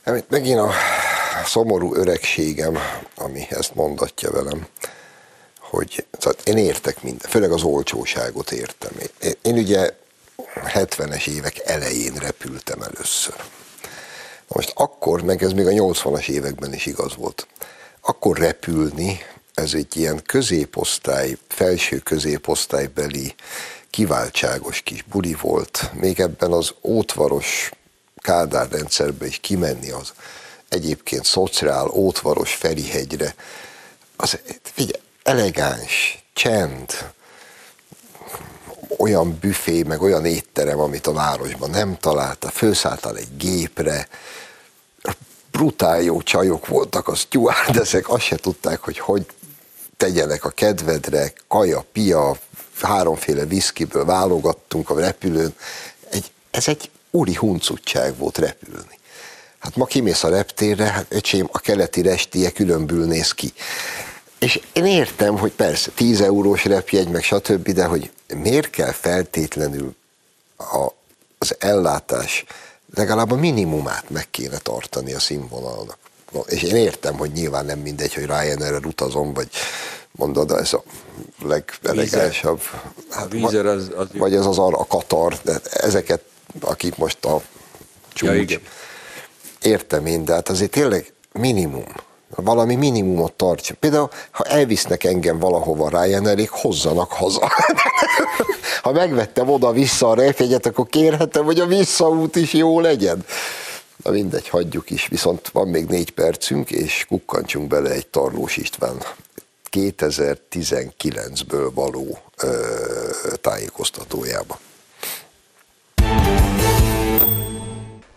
Hát 0.04 0.24
megint 0.28 0.58
a 0.58 0.70
szomorú 1.44 1.94
öregségem, 1.94 2.78
ami 3.14 3.46
ezt 3.50 3.74
mondatja 3.74 4.30
velem, 4.30 4.66
hogy 5.58 6.06
szóval 6.18 6.38
én 6.44 6.56
értek 6.56 7.02
minden, 7.02 7.30
főleg 7.30 7.52
az 7.52 7.62
olcsóságot 7.62 8.50
értem. 8.52 8.92
Én, 9.20 9.32
én 9.42 9.58
ugye 9.58 9.96
70-es 10.54 11.26
évek 11.28 11.58
elején 11.64 12.14
repültem 12.14 12.82
először. 12.82 13.34
Most 14.48 14.72
akkor, 14.74 15.22
meg 15.22 15.42
ez 15.42 15.52
még 15.52 15.66
a 15.66 15.70
80-as 15.70 16.28
években 16.28 16.74
is 16.74 16.86
igaz 16.86 17.16
volt, 17.16 17.46
akkor 18.00 18.38
repülni, 18.38 19.20
ez 19.54 19.74
egy 19.74 19.96
ilyen 19.96 20.22
középosztály, 20.26 21.36
felső 21.48 21.98
középosztálybeli 21.98 23.34
kiváltságos 23.90 24.80
kis 24.80 25.02
buli 25.02 25.36
volt. 25.40 25.90
Még 25.92 26.20
ebben 26.20 26.52
az 26.52 26.74
ótvaros 26.82 27.70
Kádár 28.16 28.68
is 29.20 29.38
kimenni 29.40 29.90
az 29.90 30.12
egyébként 30.74 31.24
szociál 31.24 31.88
ótvaros 31.88 32.54
Ferihegyre, 32.54 33.34
az 34.16 34.38
figyelj, 34.62 35.02
elegáns, 35.22 36.24
csend, 36.32 37.12
olyan 38.96 39.38
büfé, 39.40 39.82
meg 39.82 40.02
olyan 40.02 40.24
étterem, 40.24 40.80
amit 40.80 41.06
a 41.06 41.12
városban 41.12 41.70
nem 41.70 41.96
találta, 41.96 42.50
főszálltál 42.50 43.16
egy 43.16 43.36
gépre, 43.36 44.08
brutál 45.50 46.02
jó 46.02 46.22
csajok 46.22 46.66
voltak, 46.66 47.08
az 47.08 47.18
stewardessek, 47.18 48.08
azt 48.08 48.24
se 48.24 48.36
tudták, 48.36 48.80
hogy 48.80 48.98
hogy 48.98 49.26
tegyenek 49.96 50.44
a 50.44 50.50
kedvedre, 50.50 51.32
kaja, 51.48 51.84
pia, 51.92 52.36
háromféle 52.80 53.44
viszkiből 53.44 54.04
válogattunk 54.04 54.90
a 54.90 55.00
repülőn. 55.00 55.54
Egy, 56.10 56.32
ez 56.50 56.68
egy 56.68 56.90
úri 57.10 57.34
huncutság 57.34 58.16
volt 58.16 58.38
repülni. 58.38 58.98
Hát 59.64 59.76
ma 59.76 59.84
kimész 59.84 60.24
a 60.24 60.28
reptérre, 60.28 60.84
hát 60.84 61.06
öcsém, 61.08 61.48
a 61.52 61.58
keleti 61.58 62.02
restie 62.02 62.50
különbül 62.50 63.06
néz 63.06 63.32
ki. 63.32 63.52
És 64.38 64.60
én 64.72 64.84
értem, 64.84 65.38
hogy 65.38 65.52
persze 65.52 65.90
10 65.90 66.20
eurós 66.20 66.64
repjegy, 66.64 67.08
meg 67.08 67.22
stb., 67.22 67.68
de 67.68 67.84
hogy 67.84 68.10
miért 68.34 68.70
kell 68.70 68.92
feltétlenül 68.92 69.94
a, 70.56 70.86
az 71.38 71.56
ellátás 71.58 72.44
legalább 72.94 73.30
a 73.30 73.36
minimumát 73.36 74.10
meg 74.10 74.26
kéne 74.30 74.58
tartani 74.58 75.14
a 75.14 75.20
színvonalnak. 75.20 75.98
No, 76.32 76.40
és 76.40 76.62
én 76.62 76.76
értem, 76.76 77.14
hogy 77.14 77.32
nyilván 77.32 77.64
nem 77.64 77.78
mindegy, 77.78 78.14
hogy 78.14 78.24
Ryanair-re 78.24 78.86
utazom, 78.86 79.32
vagy 79.32 79.48
mondod, 80.10 80.50
ez 80.50 80.72
a 80.72 80.82
legelegánsabb. 81.42 82.60
Hát, 83.10 83.32
Vízer 83.32 83.66
az, 83.66 83.90
az 83.96 84.06
vagy 84.12 84.34
ez 84.34 84.46
az 84.46 84.58
a 84.58 84.86
Katar, 84.88 85.38
de 85.42 85.60
ezeket, 85.70 86.24
akik 86.60 86.96
most 86.96 87.24
a 87.24 87.42
csúcs. 88.12 88.30
Ja, 88.30 88.36
igen. 88.36 88.60
Értem 89.64 90.06
én, 90.06 90.24
de 90.24 90.32
hát 90.32 90.48
azért 90.48 90.70
tényleg 90.70 91.12
minimum 91.32 91.84
valami 92.36 92.74
minimumot 92.74 93.32
tartsa. 93.32 93.74
Például, 93.80 94.10
ha 94.30 94.44
elvisznek 94.44 95.04
engem 95.04 95.38
valahova 95.38 95.88
Ryanairig, 95.88 96.50
hozzanak 96.50 97.12
haza. 97.12 97.50
ha 98.82 98.92
megvettem 98.92 99.48
oda-vissza 99.48 100.08
a 100.08 100.14
repjegyet, 100.14 100.66
akkor 100.66 100.86
kérhetem, 100.86 101.44
hogy 101.44 101.60
a 101.60 101.66
visszaút 101.66 102.36
is 102.36 102.52
jó 102.52 102.80
legyen. 102.80 103.24
Na 104.04 104.10
mindegy, 104.10 104.48
hagyjuk 104.48 104.90
is. 104.90 105.06
Viszont 105.06 105.48
van 105.48 105.68
még 105.68 105.86
négy 105.86 106.10
percünk, 106.10 106.70
és 106.70 107.04
kukkantsunk 107.08 107.68
bele 107.68 107.90
egy 107.90 108.06
Tarlós 108.06 108.56
István 108.56 108.96
2019-ből 109.70 111.70
való 111.74 112.18
ö, 112.36 112.50
tájékoztatójába. 113.40 114.58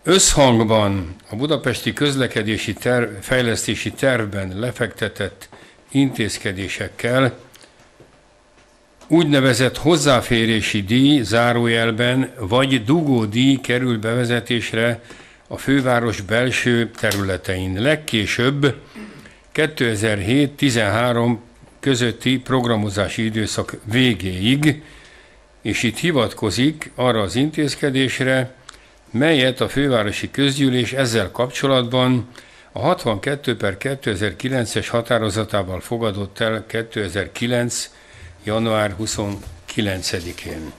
Összhangban 0.08 1.14
a 1.30 1.36
budapesti 1.36 1.92
közlekedési 1.92 2.72
terv, 2.72 3.10
fejlesztési 3.20 3.92
tervben 3.92 4.58
lefektetett 4.58 5.48
intézkedésekkel 5.90 7.38
úgynevezett 9.06 9.76
hozzáférési 9.76 10.82
díj 10.82 11.22
zárójelben 11.22 12.32
vagy 12.38 12.84
dugódíj 12.84 13.56
kerül 13.56 13.98
bevezetésre 13.98 15.02
a 15.46 15.56
főváros 15.56 16.20
belső 16.20 16.90
területein. 16.90 17.80
Legkésőbb 17.80 18.74
2007-13 19.54 21.36
közötti 21.80 22.38
programozási 22.38 23.24
időszak 23.24 23.76
végéig, 23.84 24.82
és 25.62 25.82
itt 25.82 25.98
hivatkozik 25.98 26.90
arra 26.94 27.20
az 27.20 27.36
intézkedésre, 27.36 28.56
melyet 29.10 29.60
a 29.60 29.68
fővárosi 29.68 30.30
közgyűlés 30.30 30.92
ezzel 30.92 31.30
kapcsolatban 31.30 32.28
a 32.72 32.78
62 32.78 33.56
per 33.56 33.76
2009-es 33.80 34.86
határozatával 34.90 35.80
fogadott 35.80 36.40
el 36.40 36.64
2009. 36.66 37.90
január 38.44 38.94
29-én. 39.00 40.72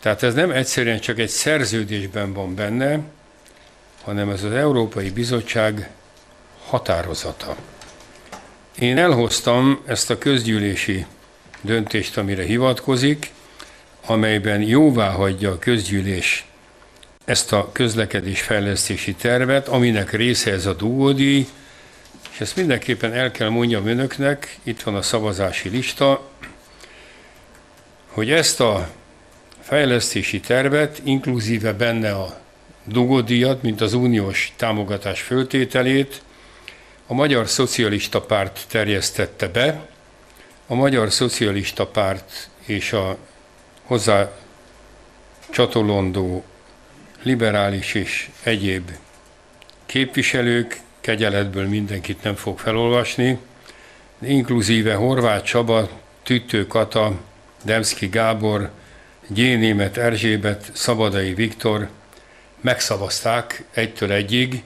Tehát 0.00 0.22
ez 0.22 0.34
nem 0.34 0.50
egyszerűen 0.50 1.00
csak 1.00 1.18
egy 1.18 1.28
szerződésben 1.28 2.32
van 2.32 2.54
benne, 2.54 3.00
hanem 4.02 4.30
ez 4.30 4.42
az 4.42 4.52
Európai 4.52 5.10
Bizottság 5.10 5.90
határozata. 6.64 7.56
Én 8.78 8.98
elhoztam 8.98 9.82
ezt 9.86 10.10
a 10.10 10.18
közgyűlési 10.18 11.06
döntést, 11.60 12.16
amire 12.16 12.42
hivatkozik, 12.42 13.32
amelyben 14.06 14.62
jóvá 14.62 15.10
hagyja 15.10 15.50
a 15.50 15.58
közgyűlés 15.58 16.46
ezt 17.24 17.52
a 17.52 17.70
közlekedésfejlesztési 17.72 19.14
tervet, 19.14 19.68
aminek 19.68 20.12
része 20.12 20.50
ez 20.50 20.66
a 20.66 20.72
dugódi, 20.72 21.46
és 22.32 22.40
ezt 22.40 22.56
mindenképpen 22.56 23.12
el 23.12 23.30
kell 23.30 23.48
mondjam 23.48 23.86
önöknek, 23.86 24.58
itt 24.62 24.82
van 24.82 24.94
a 24.94 25.02
szavazási 25.02 25.68
lista, 25.68 26.28
hogy 28.06 28.30
ezt 28.30 28.60
a 28.60 28.90
fejlesztési 29.60 30.40
tervet, 30.40 31.00
inkluzíve 31.04 31.72
benne 31.72 32.12
a 32.12 32.40
dugódíjat, 32.84 33.62
mint 33.62 33.80
az 33.80 33.92
uniós 33.92 34.52
támogatás 34.56 35.20
föltételét, 35.20 36.22
a 37.06 37.14
Magyar 37.14 37.48
Szocialista 37.48 38.20
Párt 38.20 38.64
terjesztette 38.68 39.48
be, 39.48 39.88
a 40.66 40.74
Magyar 40.74 41.12
Szocialista 41.12 41.86
Párt 41.86 42.48
és 42.64 42.92
a 42.92 43.16
hozzá 43.82 44.30
csatolondó 45.50 46.44
liberális 47.24 47.94
és 47.94 48.30
egyéb 48.42 48.90
képviselők, 49.86 50.80
kegyeletből 51.00 51.68
mindenkit 51.68 52.22
nem 52.22 52.34
fog 52.34 52.58
felolvasni, 52.58 53.38
inkluzíve 54.18 54.94
Horváth 54.94 55.44
Csaba, 55.44 55.88
Tüttő 56.22 56.66
Kata, 56.66 57.20
Demszki 57.64 58.06
Gábor, 58.06 58.70
Gyénémet 59.28 59.96
Erzsébet, 59.96 60.70
Szabadai 60.72 61.34
Viktor 61.34 61.88
megszavazták 62.60 63.64
egytől 63.70 64.12
egyig, 64.12 64.62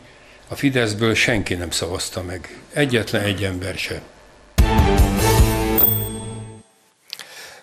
a 0.48 0.54
Fideszből 0.54 1.14
senki 1.14 1.54
nem 1.54 1.70
szavazta 1.70 2.22
meg. 2.22 2.60
Egyetlen 2.72 3.22
egy 3.22 3.44
ember 3.44 3.74
se. 3.74 4.02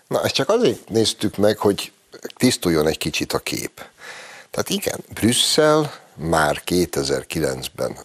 Na, 0.07 0.23
ezt 0.23 0.33
csak 0.33 0.49
azért 0.49 0.89
néztük 0.89 1.37
meg, 1.37 1.57
hogy 1.57 1.91
tisztuljon 2.35 2.87
egy 2.87 2.97
kicsit 2.97 3.33
a 3.33 3.39
kép. 3.39 3.81
Tehát 4.55 4.69
igen, 4.69 5.03
Brüsszel 5.13 5.93
már 6.13 6.61
2009-ben 6.65 7.97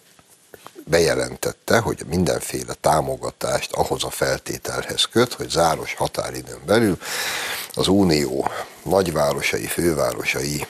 bejelentette, 0.85 1.79
hogy 1.79 2.03
mindenféle 2.09 2.75
támogatást 2.81 3.73
ahhoz 3.73 4.05
a 4.05 4.11
feltételhez 4.11 5.05
köt, 5.05 5.33
hogy 5.33 5.51
záros 5.51 5.95
határidőn 5.95 6.61
belül 6.67 6.99
az 7.75 7.89
Unió 7.89 8.49
nagyvárosai, 8.83 9.67
fővárosai 9.67 10.67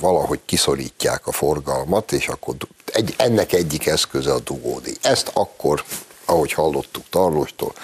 valahogy 0.00 0.40
kiszorítják 0.44 1.26
a 1.26 1.32
forgalmat, 1.32 2.12
és 2.12 2.28
akkor 2.28 2.54
egy, 2.86 3.14
ennek 3.16 3.52
egyik 3.52 3.86
eszköze 3.86 4.32
a 4.32 4.40
dugódi. 4.40 4.96
Ezt 5.02 5.30
akkor, 5.34 5.84
ahogy 6.24 6.52
hallottuk 6.52 7.04
Tarlóstól, 7.10 7.74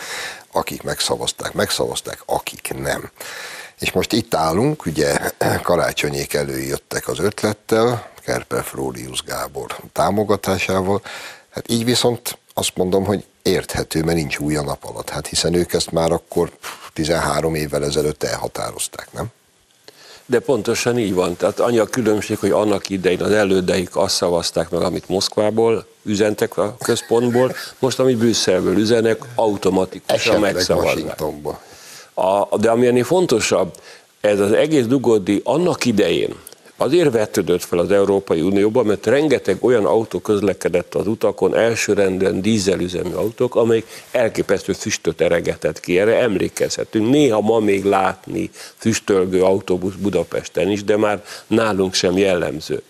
akik 0.53 0.82
megszavazták, 0.82 1.53
megszavazták, 1.53 2.22
akik 2.26 2.74
nem. 2.74 3.11
És 3.79 3.93
most 3.93 4.12
itt 4.12 4.35
állunk, 4.35 4.87
ugye 4.87 5.18
karácsonyék 5.62 6.35
előjöttek 6.35 7.09
az 7.09 7.18
ötlettel, 7.18 8.11
Kerper 8.24 8.64
Frólius 8.64 9.22
Gábor 9.22 9.76
támogatásával, 9.93 11.03
hát 11.51 11.70
így 11.70 11.85
viszont 11.85 12.39
azt 12.55 12.76
mondom, 12.76 13.05
hogy 13.05 13.24
érthető, 13.43 14.03
mert 14.03 14.16
nincs 14.16 14.39
új 14.39 14.57
a 14.57 14.62
nap 14.62 14.85
alatt. 14.85 15.09
Hát 15.09 15.26
hiszen 15.26 15.55
ők 15.55 15.72
ezt 15.72 15.91
már 15.91 16.12
akkor 16.12 16.51
13 16.93 17.55
évvel 17.55 17.85
ezelőtt 17.85 18.22
elhatározták, 18.22 19.12
nem? 19.12 19.26
De 20.26 20.39
pontosan 20.39 20.99
így 20.99 21.14
van. 21.14 21.37
Tehát 21.37 21.61
annyi 21.61 21.79
a 21.79 21.87
különbség, 21.87 22.39
hogy 22.39 22.51
annak 22.51 22.89
idején 22.89 23.22
az 23.22 23.31
elődeik 23.31 23.97
azt 23.97 24.14
szavazták 24.14 24.70
meg, 24.70 24.83
amit 24.83 25.09
Moszkvából 25.09 25.87
üzentek 26.03 26.57
a 26.57 26.76
központból, 26.79 27.55
most 27.79 27.99
amit 27.99 28.16
Brüsszelből 28.16 28.79
üzenek, 28.79 29.18
automatikusan 29.35 30.41
megszavazzák. 30.41 31.22
A, 32.19 32.57
de 32.57 32.71
ami 32.71 32.87
ennél 32.87 33.05
fontosabb, 33.05 33.73
ez 34.21 34.41
az 34.41 34.53
egész 34.53 34.87
dugódi 34.87 35.41
annak 35.45 35.85
idején, 35.85 36.35
Azért 36.81 37.12
vetődött 37.12 37.64
fel 37.64 37.79
az 37.79 37.91
Európai 37.91 38.41
Unióban, 38.41 38.87
mert 38.87 39.07
rengeteg 39.07 39.57
olyan 39.61 39.85
autó 39.85 40.19
közlekedett 40.19 40.95
az 40.95 41.07
utakon, 41.07 41.57
elsőrendűen 41.57 42.41
dízelüzemű 42.41 43.12
autók, 43.14 43.55
amelyek 43.55 43.85
elképesztő 44.11 44.73
füstöt 44.73 45.21
eregetett 45.21 45.81
ki. 45.81 45.99
Erre 45.99 46.21
emlékezhetünk. 46.21 47.11
Néha 47.11 47.41
ma 47.41 47.59
még 47.59 47.85
látni 47.85 48.51
füstölgő 48.77 49.43
autóbusz 49.43 49.95
Budapesten 49.95 50.71
is, 50.71 50.85
de 50.85 50.97
már 50.97 51.25
nálunk 51.47 51.95
sem 51.95 52.19
jellemző. 52.19 52.83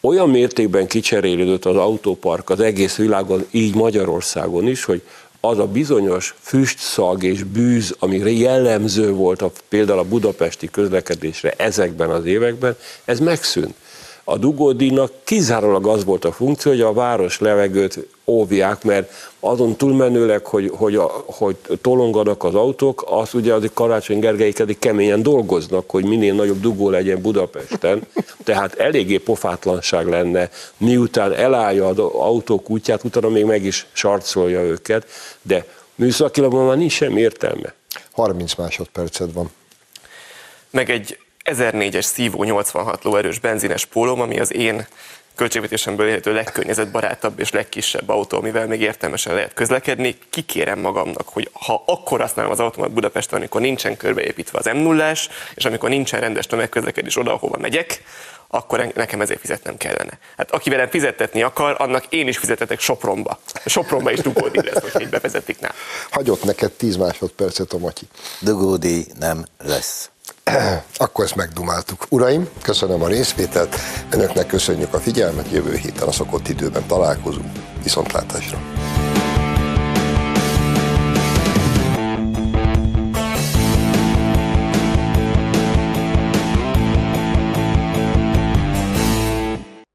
Olyan 0.00 0.30
mértékben 0.30 0.86
kicserélődött 0.86 1.64
az 1.64 1.76
autópark 1.76 2.50
az 2.50 2.60
egész 2.60 2.96
világon, 2.96 3.46
így 3.50 3.74
Magyarországon 3.74 4.68
is, 4.68 4.84
hogy 4.84 5.02
az 5.40 5.58
a 5.58 5.66
bizonyos 5.66 6.34
füstszag 6.40 7.22
és 7.22 7.42
bűz, 7.42 7.94
ami 7.98 8.38
jellemző 8.38 9.12
volt 9.12 9.42
a, 9.42 9.50
például 9.68 9.98
a 9.98 10.04
budapesti 10.04 10.70
közlekedésre 10.70 11.54
ezekben 11.56 12.10
az 12.10 12.24
években, 12.24 12.76
ez 13.04 13.20
megszűnt. 13.20 13.74
A 14.24 14.36
dugódíjnak 14.36 15.12
kizárólag 15.24 15.86
az 15.86 16.04
volt 16.04 16.24
a 16.24 16.32
funkció, 16.32 16.70
hogy 16.70 16.80
a 16.80 16.92
város 16.92 17.38
levegőt 17.38 18.06
óvják, 18.30 18.84
mert 18.84 19.12
azon 19.40 19.76
túlmenőleg, 19.76 20.46
hogy, 20.46 20.72
hogy, 20.74 20.96
a, 20.96 21.24
hogy 21.26 21.56
tolonganak 21.80 22.44
az 22.44 22.54
autók, 22.54 23.04
az 23.06 23.34
ugye 23.34 23.54
az 23.54 23.64
Karácsony 23.74 24.18
Gergelyik 24.18 24.58
eddig 24.58 24.78
keményen 24.78 25.22
dolgoznak, 25.22 25.90
hogy 25.90 26.04
minél 26.04 26.34
nagyobb 26.34 26.60
dugó 26.60 26.90
legyen 26.90 27.22
Budapesten. 27.22 28.02
Tehát 28.44 28.74
eléggé 28.74 29.18
pofátlanság 29.18 30.06
lenne, 30.06 30.50
miután 30.76 31.32
elállja 31.32 31.86
az 31.86 31.98
autók 31.98 32.70
útját, 32.70 33.04
utána 33.04 33.28
még 33.28 33.44
meg 33.44 33.64
is 33.64 33.86
sarcolja 33.92 34.60
őket, 34.60 35.06
de 35.42 35.66
műszakilag 35.94 36.52
már 36.52 36.76
nincs 36.76 36.92
sem 36.92 37.16
értelme. 37.16 37.74
30 38.12 38.54
másodperced 38.54 39.32
van. 39.32 39.50
Meg 40.70 40.90
egy 40.90 41.18
1004-es 41.44 42.02
szívó 42.02 42.42
86 42.44 43.04
lóerős 43.04 43.38
benzines 43.38 43.84
pólóm, 43.84 44.20
ami 44.20 44.40
az 44.40 44.54
én 44.54 44.86
költségvetésemből 45.34 46.06
élhető 46.06 46.32
legkörnyezetbarátabb 46.32 47.40
és 47.40 47.50
legkisebb 47.50 48.08
autó, 48.08 48.38
amivel 48.38 48.66
még 48.66 48.80
értelmesen 48.80 49.34
lehet 49.34 49.54
közlekedni. 49.54 50.18
Kikérem 50.30 50.78
magamnak, 50.78 51.28
hogy 51.28 51.50
ha 51.52 51.82
akkor 51.86 52.20
használom 52.20 52.50
az 52.52 52.60
automat 52.60 52.92
Budapesten, 52.92 53.38
amikor 53.38 53.60
nincsen 53.60 53.96
körbeépítve 53.96 54.58
az 54.58 54.66
m 54.66 54.76
0 54.76 55.12
és 55.54 55.64
amikor 55.64 55.88
nincsen 55.88 56.20
rendes 56.20 56.46
tömegközlekedés 56.46 57.16
oda, 57.16 57.32
ahova 57.32 57.58
megyek, 57.58 58.02
akkor 58.48 58.92
nekem 58.94 59.20
ezért 59.20 59.40
fizetnem 59.40 59.76
kellene. 59.76 60.18
Hát 60.36 60.50
aki 60.50 60.70
velem 60.70 60.88
fizettetni 60.88 61.42
akar, 61.42 61.74
annak 61.78 62.04
én 62.08 62.28
is 62.28 62.38
fizetetek 62.38 62.80
Sopronba. 62.80 63.38
Sopronba 63.66 64.10
is 64.10 64.18
dugódi 64.18 64.62
lesz, 64.62 64.92
hogy 64.92 65.02
így 65.02 65.08
bevezetik 65.08 65.60
nálam. 65.60 65.76
Hagyott 66.10 66.44
neked 66.44 66.72
10 66.72 66.96
másodpercet 66.96 67.72
a 67.72 67.78
Matyi. 67.78 68.06
Dugódi 68.40 69.06
nem 69.18 69.44
lesz. 69.58 70.10
Akkor 70.96 71.24
ezt 71.24 71.36
megdumáltuk. 71.36 72.06
Uraim, 72.08 72.48
köszönöm 72.62 73.02
a 73.02 73.08
részvételt, 73.08 73.76
önöknek 74.10 74.46
köszönjük 74.46 74.94
a 74.94 75.00
figyelmet, 75.00 75.50
jövő 75.52 75.74
héten 75.76 76.08
a 76.08 76.12
szokott 76.12 76.48
időben 76.48 76.86
találkozunk. 76.86 77.52
Viszontlátásra! 77.82 78.58